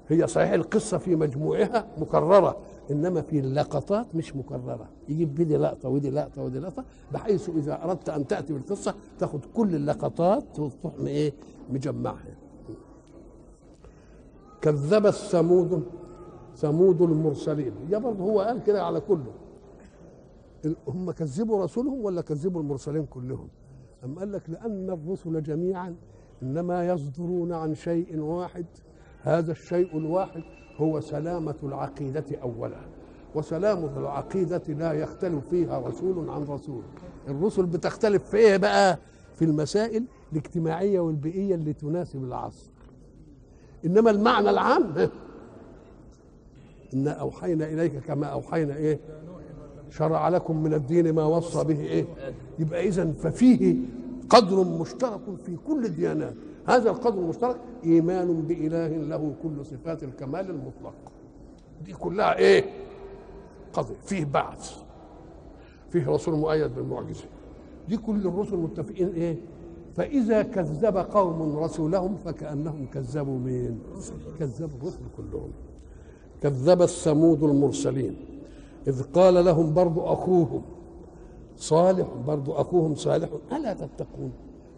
هي 0.08 0.26
صحيح 0.26 0.50
القصة 0.52 0.98
في 0.98 1.16
مجموعها 1.16 1.86
مكررة 1.98 2.56
إنما 2.90 3.22
في 3.22 3.38
اللقطات 3.38 4.14
مش 4.14 4.36
مكررة. 4.36 4.88
يجيب 5.08 5.34
بدي 5.34 5.56
لقطة 5.56 5.88
ودي 5.88 6.10
لقطة 6.10 6.42
ودي 6.42 6.58
لقطة 6.58 6.84
بحيث 7.12 7.48
إذا 7.56 7.84
أردت 7.84 8.08
أن 8.08 8.26
تأتي 8.26 8.52
بالقصة 8.52 8.94
تاخد 9.18 9.40
كل 9.54 9.74
اللقطات 9.74 10.58
وتروح 10.58 10.94
إيه 11.06 11.32
مجمعها. 11.70 12.34
كذب 14.62 15.06
الثمود 15.06 15.82
ثمود 16.60 17.02
المرسلين. 17.02 17.72
يا 17.90 17.98
برضه 17.98 18.24
هو 18.24 18.40
قال 18.40 18.62
كده 18.62 18.84
على 18.84 19.00
كله. 19.00 19.32
هم 20.88 21.10
كذبوا 21.10 21.64
رسولهم 21.64 22.04
ولا 22.04 22.20
كذبوا 22.20 22.60
المرسلين 22.60 23.06
كلهم؟ 23.06 23.48
أم 24.04 24.18
قال 24.18 24.32
لك 24.32 24.50
لأن 24.50 24.90
الرسل 24.90 25.42
جميعا 25.42 25.94
إنما 26.42 26.88
يصدرون 26.88 27.52
عن 27.52 27.74
شيء 27.74 28.18
واحد. 28.20 28.66
هذا 29.22 29.52
الشيء 29.52 29.98
الواحد 29.98 30.42
هو 30.76 31.00
سلامة 31.00 31.54
العقيدة 31.62 32.24
أولا. 32.42 32.80
وسلامة 33.34 33.98
العقيدة 33.98 34.62
لا 34.68 34.92
يختلف 34.92 35.48
فيها 35.48 35.78
رسول 35.78 36.30
عن 36.30 36.44
رسول. 36.44 36.82
الرسل 37.28 37.66
بتختلف 37.66 38.24
في 38.24 38.36
إيه 38.36 38.56
بقى؟ 38.56 38.98
في 39.34 39.44
المسائل 39.44 40.04
الاجتماعية 40.32 41.00
والبيئية 41.00 41.54
اللي 41.54 41.72
تناسب 41.72 42.24
العصر. 42.24 42.70
إنما 43.86 44.10
المعنى 44.10 44.50
العام 44.50 44.92
إنا 46.94 47.10
أوحينا 47.10 47.64
إليك 47.64 47.98
كما 47.98 48.26
أوحينا 48.26 48.76
إيه؟ 48.76 48.98
شرع 49.90 50.28
لكم 50.28 50.62
من 50.62 50.74
الدين 50.74 51.12
ما 51.12 51.24
وصى 51.24 51.64
به 51.64 51.80
إيه؟ 51.80 52.04
يبقى 52.58 52.88
اذا 52.88 53.12
ففيه 53.12 53.76
قدر 54.30 54.64
مشترك 54.64 55.20
في 55.46 55.56
كل 55.66 55.84
الديانات. 55.84 56.34
هذا 56.66 56.90
القدر 56.90 57.18
المشترك 57.18 57.56
إيمان 57.84 58.42
بإله 58.42 58.88
له 58.88 59.32
كل 59.42 59.66
صفات 59.66 60.02
الكمال 60.02 60.50
المطلق. 60.50 60.94
دي 61.84 61.92
كلها 61.92 62.38
إيه؟ 62.38 62.64
قضية. 63.72 63.94
فيه 64.04 64.24
بعث. 64.24 64.76
فيه 65.90 66.08
رسول 66.08 66.34
مؤيد 66.34 66.74
بالمعجزة. 66.74 67.24
دي 67.88 67.96
كل 67.96 68.26
الرسل 68.26 68.56
متفقين 68.56 69.08
إيه؟ 69.08 69.36
فإذا 69.96 70.42
كذب 70.42 70.96
قوم 70.96 71.58
رسولهم 71.58 72.16
فكأنهم 72.16 72.86
كذبوا 72.86 73.38
مين 73.38 73.78
كذبوا 74.38 74.78
الرسل 74.82 75.04
كلهم. 75.16 75.50
كذب 76.42 76.82
الثمود 76.82 77.42
المرسلين. 77.42 78.16
إذ 78.86 79.02
قال 79.02 79.44
لهم 79.44 79.74
برضو 79.74 80.00
أخوهم 80.00 80.62
صالح 81.56 82.06
برضو 82.26 82.52
أخوهم 82.52 82.94
صالح 82.94 83.28
ألا 83.52 83.72
تتقون؟ 83.74 84.32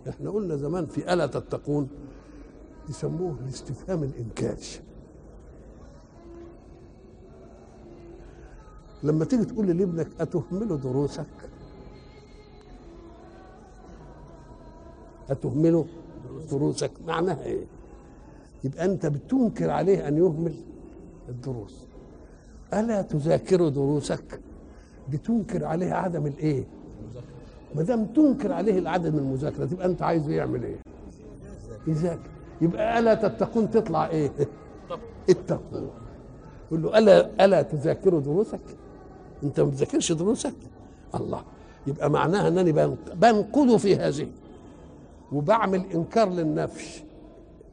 إحنا 0.09 0.31
قلنا 0.31 0.57
زمان 0.57 0.87
في 0.87 1.13
ألا 1.13 1.27
تتقون 1.27 1.89
يسموه 2.89 3.37
الاستفهام 3.45 4.03
الإنكاري 4.03 4.67
لما 9.03 9.25
تيجي 9.25 9.45
تقول 9.45 9.67
لابنك 9.67 10.09
أتهمل 10.21 10.81
دروسك؟ 10.81 11.27
أتهمله 15.31 15.87
دروسك؟ 16.51 16.91
معناها 17.07 17.45
إيه؟ 17.45 17.65
يبقى 18.65 18.85
أنت 18.85 19.07
بتنكر 19.07 19.71
عليه 19.71 20.09
أن 20.09 20.17
يهمل؟ 20.19 20.55
الدروس. 21.29 21.87
ألا 22.75 23.03
تذاكر 23.03 23.69
دروسك 23.69 24.41
بتنكر 25.11 25.65
عليه 25.65 25.93
عدم 25.93 26.27
الإيه؟ 26.27 26.65
ما 27.75 27.83
دام 27.83 28.05
تنكر 28.07 28.53
عليه 28.53 28.79
العدم 28.79 29.19
المذاكرة 29.19 29.65
تبقى 29.67 29.87
أنت 29.87 30.03
عايزه 30.03 30.33
يعمل 30.33 30.65
إيه؟ 30.65 30.77
يذاكر. 31.87 32.31
يبقى 32.61 32.99
ألا 32.99 33.15
تتقون 33.15 33.71
تطلع 33.71 34.07
إيه؟ 34.09 34.31
اتقوا. 35.31 35.89
يقول 36.69 36.83
له 36.83 36.99
ألا 36.99 37.45
ألا 37.45 37.63
تذاكر 37.63 38.19
دروسك؟ 38.19 38.61
أنت 39.43 39.61
ما 39.61 39.67
بتذاكرش 39.71 40.13
دروسك؟ 40.13 40.55
الله. 41.15 41.43
يبقى 41.87 42.11
معناها 42.11 42.49
أنني 42.49 42.73
بنق- 42.73 43.15
بنقض 43.15 43.77
في 43.77 43.97
هذه. 43.97 44.27
وبعمل 45.33 45.83
إنكار 45.95 46.29
للنفي 46.31 47.03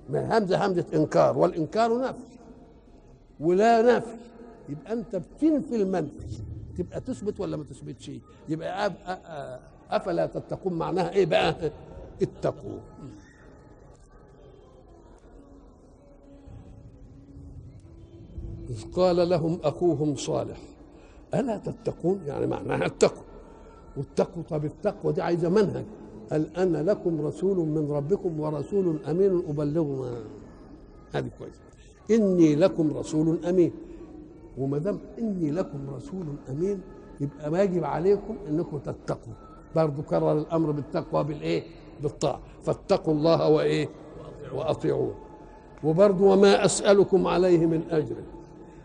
ما 0.09 0.37
همزة 0.37 0.65
همزة 0.65 0.85
إنكار 0.93 1.37
والإنكار 1.37 2.01
نفي 2.01 2.19
ولا 3.39 3.97
نفي. 3.97 4.17
يبقى 4.69 4.93
أنت 4.93 5.15
بتنفي 5.15 5.75
المنفي؟ 5.75 6.43
تبقى 6.77 7.01
تثبت 7.01 7.39
ولا 7.39 7.57
ما 7.57 7.63
تثبتش؟ 7.63 8.11
يبقى 8.49 8.93
أفلا 9.91 10.25
تتقون؟ 10.25 10.73
معناها 10.73 11.11
إيه 11.11 11.25
بقى؟ 11.25 11.71
اتقوا. 12.21 12.79
إذ 18.69 18.91
قال 18.91 19.29
لهم 19.29 19.59
أخوهم 19.63 20.15
صالح 20.15 20.57
ألا 21.33 21.57
تتقون؟ 21.57 22.21
يعني 22.25 22.47
معناها 22.47 22.85
اتقوا. 22.85 23.23
والتقوى 23.97 24.43
طب 24.43 24.65
التقوى 24.65 25.13
دي 25.13 25.21
عايزة 25.21 25.49
منهج. 25.49 25.85
هل 26.31 26.47
أنا 26.57 26.91
لكم 26.91 27.21
رسول 27.21 27.57
من 27.57 27.91
ربكم 27.91 28.39
ورسول 28.39 28.99
أمين 29.05 29.43
أبلغ 29.49 30.17
هذه 31.13 31.29
كويس 31.39 31.55
إني 32.11 32.55
لكم 32.55 32.97
رسول 32.97 33.45
أمين. 33.45 33.71
وما 34.57 34.77
دام 34.77 34.99
إني 35.19 35.51
لكم 35.51 35.79
رسول 35.95 36.25
أمين 36.49 36.81
يبقى 37.21 37.51
واجب 37.51 37.83
عليكم 37.83 38.35
إنكم 38.49 38.77
تتقوا. 38.77 39.33
برضه 39.75 40.03
كرر 40.03 40.31
الأمر 40.31 40.71
بالتقوى 40.71 41.23
بالإيه؟ 41.23 41.63
بالطاعة. 42.03 42.39
فاتقوا 42.63 43.13
الله 43.13 43.49
وإيه؟ 43.49 43.89
وأطيعوه. 44.53 45.15
وبرضه 45.83 46.25
وما 46.25 46.65
أسألكم 46.65 47.27
عليه 47.27 47.65
من 47.65 47.81
أجر. 47.91 48.15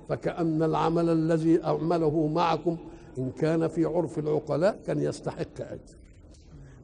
فكأن 0.08 0.62
العمل 0.62 1.08
الذي 1.08 1.64
أعمله 1.64 2.26
معكم 2.26 2.76
إن 3.18 3.30
كان 3.30 3.68
في 3.68 3.84
عرف 3.84 4.18
العقلاء 4.18 4.78
كان 4.86 4.98
يستحق 4.98 5.60
أجر. 5.60 5.96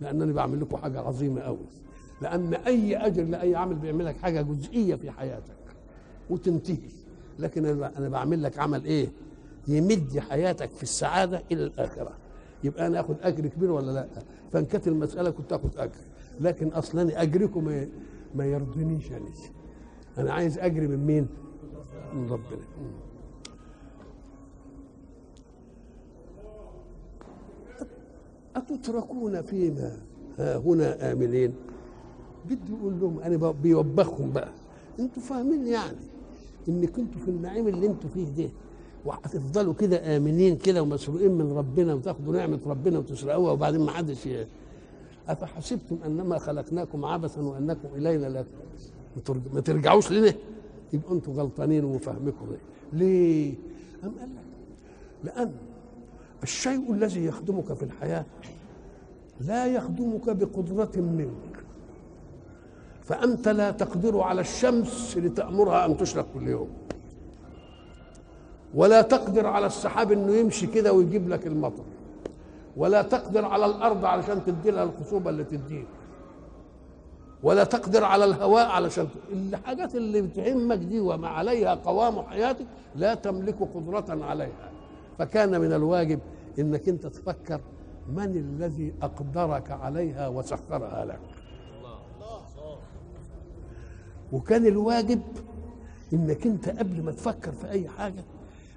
لأنني 0.01 0.33
بعمل 0.33 0.61
لكم 0.61 0.77
حاجة 0.77 1.01
عظيمة 1.01 1.41
أوي. 1.41 1.67
لأن 2.23 2.55
أي 2.55 2.97
أجر 2.97 3.23
لأي 3.23 3.57
عمل 3.57 3.75
بيعمل 3.75 4.07
لك 4.07 4.17
حاجة 4.17 4.43
جزئية 4.43 4.95
في 4.95 5.11
حياتك. 5.11 5.60
وتنتهي. 6.31 6.79
لكن 7.39 7.67
أنا 7.67 7.99
أنا 7.99 8.09
بعمل 8.09 8.43
لك 8.43 8.59
عمل 8.59 8.85
إيه؟ 8.85 9.09
يمد 9.69 10.19
حياتك 10.19 10.71
في 10.71 10.83
السعادة 10.83 11.43
إلى 11.53 11.65
الآخرة. 11.65 12.13
يبقى 12.65 12.87
أنا 12.87 13.01
آخد 13.01 13.17
أجر 13.23 13.47
كبير 13.47 13.71
ولا 13.71 13.93
لأ؟ 13.93 14.07
فإن 14.53 14.65
كانت 14.65 14.89
المسألة 14.89 15.31
كنت 15.31 15.53
آخد 15.53 15.71
أجر. 15.79 16.01
لكن 16.41 16.69
أصلا 16.69 17.23
أجركم 17.23 17.65
ما- 17.65 17.89
ما 18.35 18.45
يرضينيش 18.47 19.11
يعني 19.11 19.31
أنا 20.19 20.33
عايز 20.33 20.59
أجري 20.59 20.87
من 20.87 21.07
مين؟ 21.07 21.27
من 22.15 22.31
ربنا. 22.31 22.65
أتتركون 28.57 29.43
فيما 29.43 29.97
ها 30.39 30.57
هنا 30.57 31.13
آمنين 31.13 31.55
بده 32.49 32.77
يقول 32.79 33.01
لهم 33.01 33.21
أنا 33.21 33.37
ب- 33.37 33.63
بيوبخهم 33.63 34.31
بقى. 34.33 34.53
أنتوا 35.01 35.23
فاهمين 35.23 35.67
يعني. 35.67 35.97
ان 36.71 36.87
كنتوا 36.87 37.21
في 37.21 37.29
النعيم 37.31 37.69
اللي 37.69 37.87
أنتوا 37.87 38.11
فيه 38.15 38.29
ده 38.29 38.51
وهتفضلوا 39.05 39.75
كده 39.75 40.17
آمنين 40.17 40.57
كده 40.57 40.83
ومسروقين 40.83 41.31
من 41.33 41.53
ربنا 41.53 41.95
وتاخدوا 41.95 42.33
نعمة 42.37 42.61
ربنا 42.67 42.99
وتسرقوها 42.99 43.53
وبعدين 43.53 43.81
ما 43.81 43.91
حدش 43.91 44.29
أفحسبتم 45.29 45.99
أنما 46.07 46.39
خلقناكم 46.39 47.05
عبثا 47.05 47.41
وأنكم 47.41 47.89
إلينا 47.97 48.27
لا 48.27 48.45
ما 49.55 49.61
ترجعوش 49.61 50.13
لنا 50.13 50.35
يبقى 50.93 51.13
أنتوا 51.13 51.35
غلطانين 51.35 51.85
وفهمكم 51.85 52.47
إيه. 52.51 52.59
ليه؟ 52.93 53.55
أم 54.05 54.11
قال 54.19 54.29
لك 54.29 54.45
لأن 55.25 55.53
الشيء 56.43 56.93
الذي 56.93 57.25
يخدمك 57.25 57.73
في 57.73 57.83
الحياة 57.83 58.25
لا 59.41 59.67
يخدمك 59.67 60.31
بقدرة 60.37 60.91
منك 60.97 61.60
فأنت 63.11 63.49
لا 63.49 63.71
تقدر 63.71 64.21
على 64.21 64.41
الشمس 64.41 65.17
لتأمرها 65.17 65.87
أن 65.87 65.97
تشرق 65.97 66.27
كل 66.35 66.49
يوم. 66.49 66.69
ولا 68.75 69.03
تقدر 69.03 69.47
على 69.47 69.67
السحاب 69.67 70.13
إنه 70.13 70.33
يمشي 70.33 70.67
كده 70.67 70.93
ويجيب 70.93 71.29
لك 71.29 71.47
المطر. 71.47 71.83
ولا 72.77 73.03
تقدر 73.03 73.45
على 73.45 73.67
الأرض 73.67 74.05
علشان 74.05 74.45
تدي 74.45 74.71
لها 74.71 74.85
الخصوبة 74.85 75.31
اللي 75.31 75.45
تديك. 75.45 75.87
ولا 77.43 77.65
تقدر 77.65 78.05
على 78.05 78.25
الهواء 78.25 78.67
علشان 78.67 79.09
الحاجات 79.33 79.95
اللي 79.95 80.23
بتهمك 80.23 80.79
دي 80.79 81.01
وما 81.01 81.29
عليها 81.29 81.75
قوام 81.75 82.23
حياتك 82.23 82.67
لا 82.97 83.15
تملك 83.15 83.57
قدرة 83.75 84.25
عليها. 84.25 84.71
فكان 85.19 85.61
من 85.61 85.73
الواجب 85.73 86.21
إنك 86.59 86.89
أنت 86.89 87.07
تفكر 87.07 87.61
من 88.09 88.37
الذي 88.37 88.93
أقدرك 89.03 89.71
عليها 89.71 90.29
وسخرها 90.29 91.05
لك. 91.05 91.40
وكان 94.33 94.67
الواجب 94.67 95.21
إنك 96.13 96.47
أنت 96.47 96.69
قبل 96.69 97.03
ما 97.03 97.13
تفكر 97.13 97.53
في 97.53 97.71
أي 97.71 97.89
حاجة 97.89 98.25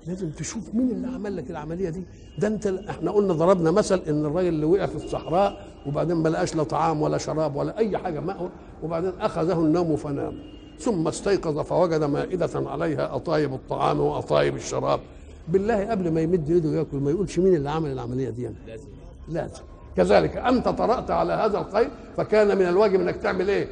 لازم 0.07 0.29
تشوف 0.29 0.75
مين 0.75 0.91
اللي 0.91 1.07
عمل 1.07 1.37
لك 1.37 1.49
العملية 1.51 1.89
دي. 1.89 2.03
ده 2.37 2.47
أنت 2.47 2.67
إحنا 2.67 3.11
قلنا 3.11 3.33
ضربنا 3.33 3.71
مثل 3.71 4.01
إن 4.07 4.25
الراجل 4.25 4.47
اللي 4.47 4.65
وقع 4.65 4.85
في 4.85 4.95
الصحراء 4.95 5.65
وبعدين 5.87 6.15
ما 6.15 6.29
لقاش 6.29 6.55
لا 6.55 6.63
طعام 6.63 7.01
ولا 7.01 7.17
شراب 7.17 7.55
ولا 7.55 7.77
أي 7.77 7.97
حاجة 7.97 8.19
مأوى 8.19 8.49
وبعدين 8.83 9.11
أخذه 9.19 9.59
النوم 9.59 9.95
فنام. 9.95 10.39
ثم 10.79 11.07
استيقظ 11.07 11.59
فوجد 11.59 12.03
مائدة 12.03 12.49
عليها 12.55 13.15
أطايب 13.15 13.53
الطعام 13.53 13.99
وأطايب 13.99 14.55
الشراب. 14.55 14.99
بالله 15.47 15.91
قبل 15.91 16.11
ما 16.11 16.21
يمد 16.21 16.49
ايده 16.49 16.69
ياكل 16.69 16.97
ما 16.97 17.11
يقولش 17.11 17.39
مين 17.39 17.55
اللي 17.55 17.69
عمل 17.69 17.91
العملية 17.91 18.29
دي 18.29 18.43
يعني. 18.43 18.55
لازم. 18.67 18.87
لازم. 19.29 19.61
كذلك 19.97 20.37
أنت 20.37 20.69
طرأت 20.69 21.11
على 21.11 21.33
هذا 21.33 21.57
الخير 21.57 21.89
فكان 22.17 22.57
من 22.57 22.65
الواجب 22.65 23.01
إنك 23.01 23.15
تعمل 23.15 23.49
إيه؟ 23.49 23.67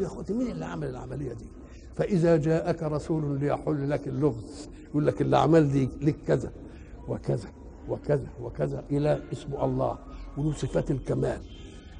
يا 0.00 0.06
أخوتي 0.06 0.32
مين 0.32 0.46
اللي 0.50 0.64
عمل 0.64 0.88
العملية 0.88 1.32
دي؟ 1.32 1.46
فإذا 1.96 2.36
جاءك 2.36 2.82
رسول 2.82 3.40
ليحل 3.40 3.90
لك 3.90 4.08
اللغز 4.08 4.68
يقول 4.90 5.06
لك 5.06 5.20
اللي 5.22 5.36
عمل 5.36 5.72
دي 5.72 5.88
لك 6.02 6.16
كذا 6.26 6.52
وكذا 7.08 7.48
وكذا 7.88 8.26
وكذا 8.42 8.84
إلى 8.90 9.22
اسمه 9.32 9.64
الله 9.64 9.98
وله 10.36 10.52
صفات 10.52 10.90
الكمال 10.90 11.40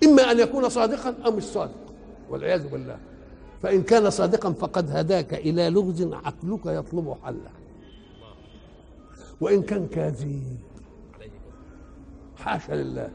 إما 0.04 0.22
أن 0.22 0.38
يكون 0.38 0.68
صادقا 0.68 1.14
أو 1.26 1.30
مش 1.30 1.42
صادق 1.42 1.74
والعياذ 2.30 2.68
بالله. 2.68 2.98
فإن 3.62 3.82
كان 3.82 4.10
صادقا 4.10 4.52
فقد 4.52 4.90
هداك 4.90 5.34
إلى 5.34 5.70
لغز 5.70 6.02
عقلك 6.02 6.66
يطلب 6.66 7.16
حله. 7.24 7.50
وإن 9.40 9.62
كان 9.62 9.86
كاذب 9.86 10.56
حاشا 12.36 12.72
لله. 12.72 13.10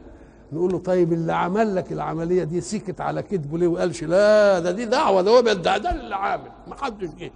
نقول 0.54 0.72
له 0.72 0.80
طيب 0.80 1.14
اللي 1.14 1.34
عمل 1.34 1.76
لك 1.76 1.92
العملية 1.92 2.44
دي 2.44 2.62
سكت 2.62 3.02
على 3.02 3.22
كذبه 3.22 3.58
ليه 3.58 3.68
وقالش 3.68 4.04
لا 4.04 4.60
ده 4.60 4.72
دي 4.72 4.86
دعوة 4.86 5.22
ده 5.22 5.32
هو 5.32 5.42
بيدعي 5.42 5.80
ده 5.80 5.92
اللي 5.92 6.16
عامل. 6.16 6.52
ما 6.68 6.76
حدش 6.76 7.10
جه. 7.20 7.32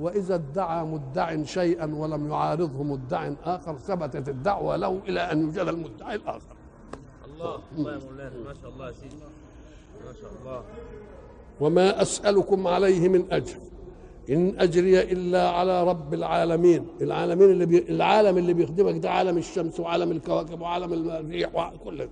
وإذا 0.00 0.34
ادعى 0.34 0.84
مدع 0.84 1.42
شيئا 1.44 1.94
ولم 1.94 2.30
يعارضه 2.30 2.82
مدع 2.82 3.30
آخر 3.44 3.76
ثبتت 3.76 4.28
الدعوة 4.28 4.76
له 4.76 5.00
إلى 5.08 5.20
أن 5.20 5.40
يوجد 5.40 5.58
المدعي 5.58 6.14
الآخر. 6.14 6.56
الله. 7.34 7.58
الله 7.78 7.92
يا 7.92 7.98
مولانا 7.98 8.30
ما 8.46 8.54
شاء 8.62 8.70
الله 8.70 8.86
يا 8.86 8.92
سيدي. 8.92 9.16
ما 10.06 10.12
شاء 10.20 10.30
الله. 10.40 10.62
وما 11.60 12.02
أسألكم 12.02 12.66
عليه 12.66 13.08
من 13.08 13.32
أجر. 13.32 13.56
إن 14.30 14.54
أجري 14.58 15.02
إلا 15.02 15.50
على 15.50 15.84
رب 15.84 16.14
العالمين. 16.14 16.86
العالمين 17.00 17.50
اللي 17.50 17.66
بي... 17.66 17.78
العالم 17.88 18.38
اللي 18.38 18.52
بيخدمك 18.52 19.02
ده 19.02 19.10
عالم 19.10 19.38
الشمس 19.38 19.80
وعالم 19.80 20.10
الكواكب 20.10 20.60
وعالم 20.60 20.92
الريح 20.92 21.72
وكل 21.74 21.98
ده. 21.98 22.08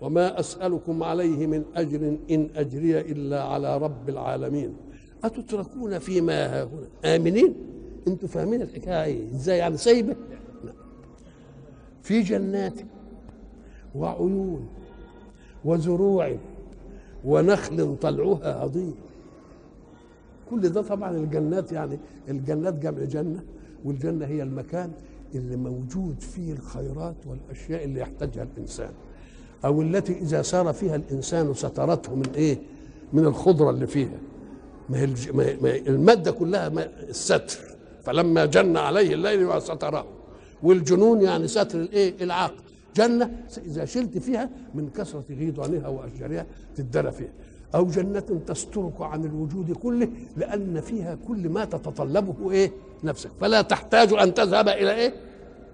وما 0.00 0.40
أسألكم 0.40 1.02
عليه 1.02 1.46
من 1.46 1.64
أجر 1.74 2.16
إن 2.30 2.48
أجري 2.56 3.00
إلا 3.00 3.42
على 3.42 3.78
رب 3.78 4.08
العالمين. 4.08 4.76
أتتركون 5.24 5.98
فيما 5.98 6.46
ها 6.46 6.64
هنا 6.64 7.16
آمنين؟ 7.16 7.54
أنتوا 8.08 8.28
فاهمين 8.28 8.62
الحكاية 8.62 9.04
إيه 9.04 9.30
إزاي 9.34 9.58
يعني 9.58 9.76
سايبة؟ 9.76 10.16
لا. 10.64 10.72
في 12.02 12.20
جنات 12.20 12.80
وعيون 13.94 14.68
وزروع 15.64 16.36
ونخل 17.24 17.96
طلعها 17.96 18.64
هضيم. 18.64 18.94
كل 20.50 20.60
ده 20.68 20.82
طبعا 20.82 21.16
الجنات 21.16 21.72
يعني 21.72 21.98
الجنات 22.28 22.74
جمع 22.74 23.04
جنة 23.04 23.42
والجنة 23.84 24.26
هي 24.26 24.42
المكان 24.42 24.92
اللي 25.34 25.56
موجود 25.56 26.20
فيه 26.20 26.52
الخيرات 26.52 27.16
والأشياء 27.26 27.84
اللي 27.84 28.00
يحتاجها 28.00 28.42
الإنسان. 28.42 28.90
أو 29.64 29.82
التي 29.82 30.12
إذا 30.18 30.42
سار 30.42 30.72
فيها 30.72 30.96
الإنسان 30.96 31.54
سترته 31.54 32.14
من 32.14 32.26
إيه؟ 32.34 32.58
من 33.12 33.24
الخضرة 33.24 33.70
اللي 33.70 33.86
فيها 33.86 34.18
ما 34.88 34.98
هي 34.98 35.78
المادة 35.88 36.30
كلها 36.30 36.66
الستر 37.08 37.58
فلما 38.04 38.44
جن 38.46 38.76
عليه 38.76 39.14
الليل 39.14 39.62
ستره 39.62 40.06
والجنون 40.62 41.22
يعني 41.22 41.48
ستر 41.48 41.78
الإيه؟ 41.80 42.14
العقل 42.24 42.54
جنة 42.96 43.30
إذا 43.66 43.84
شلت 43.84 44.18
فيها 44.18 44.50
من 44.74 44.88
كثرة 44.90 45.24
غيضانها 45.30 45.88
وأشجارها 45.88 46.46
تدرى 46.76 47.12
فيها 47.12 47.32
أو 47.74 47.86
جنة 47.86 48.40
تسترك 48.46 49.00
عن 49.00 49.24
الوجود 49.24 49.72
كله 49.72 50.08
لأن 50.36 50.80
فيها 50.80 51.18
كل 51.28 51.48
ما 51.48 51.64
تتطلبه 51.64 52.50
إيه؟ 52.52 52.72
نفسك 53.04 53.30
فلا 53.40 53.62
تحتاج 53.62 54.12
أن 54.12 54.34
تذهب 54.34 54.68
إلى 54.68 54.94
إيه؟ 54.94 55.14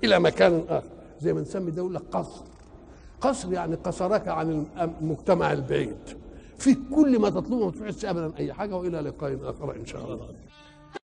إلى 0.05 0.21
مكان 0.21 0.65
آخر 0.69 0.87
زي 1.21 1.33
ما 1.33 1.41
نسمي 1.41 1.71
ده 1.71 1.79
يقول 1.79 1.95
لك 1.95 2.03
قصر 2.13 2.45
قصر 3.23 3.53
يعني 3.53 3.75
قصرك 3.75 4.29
عن 4.29 4.67
المجتمع 4.81 5.53
البعيد. 5.53 5.97
فيه 6.59 6.77
كل 6.95 7.19
ما 7.19 7.31
تطلبه 7.31 7.65
ما 7.65 7.71
تحس 7.71 8.05
ابدا 8.05 8.33
أي 8.39 8.53
حاجة 8.53 8.77
وإلى 8.77 9.01
لقاء 9.01 9.39
آخر 9.43 9.77
إن 9.77 9.87
شاء 9.87 10.05
الله. 10.05 10.29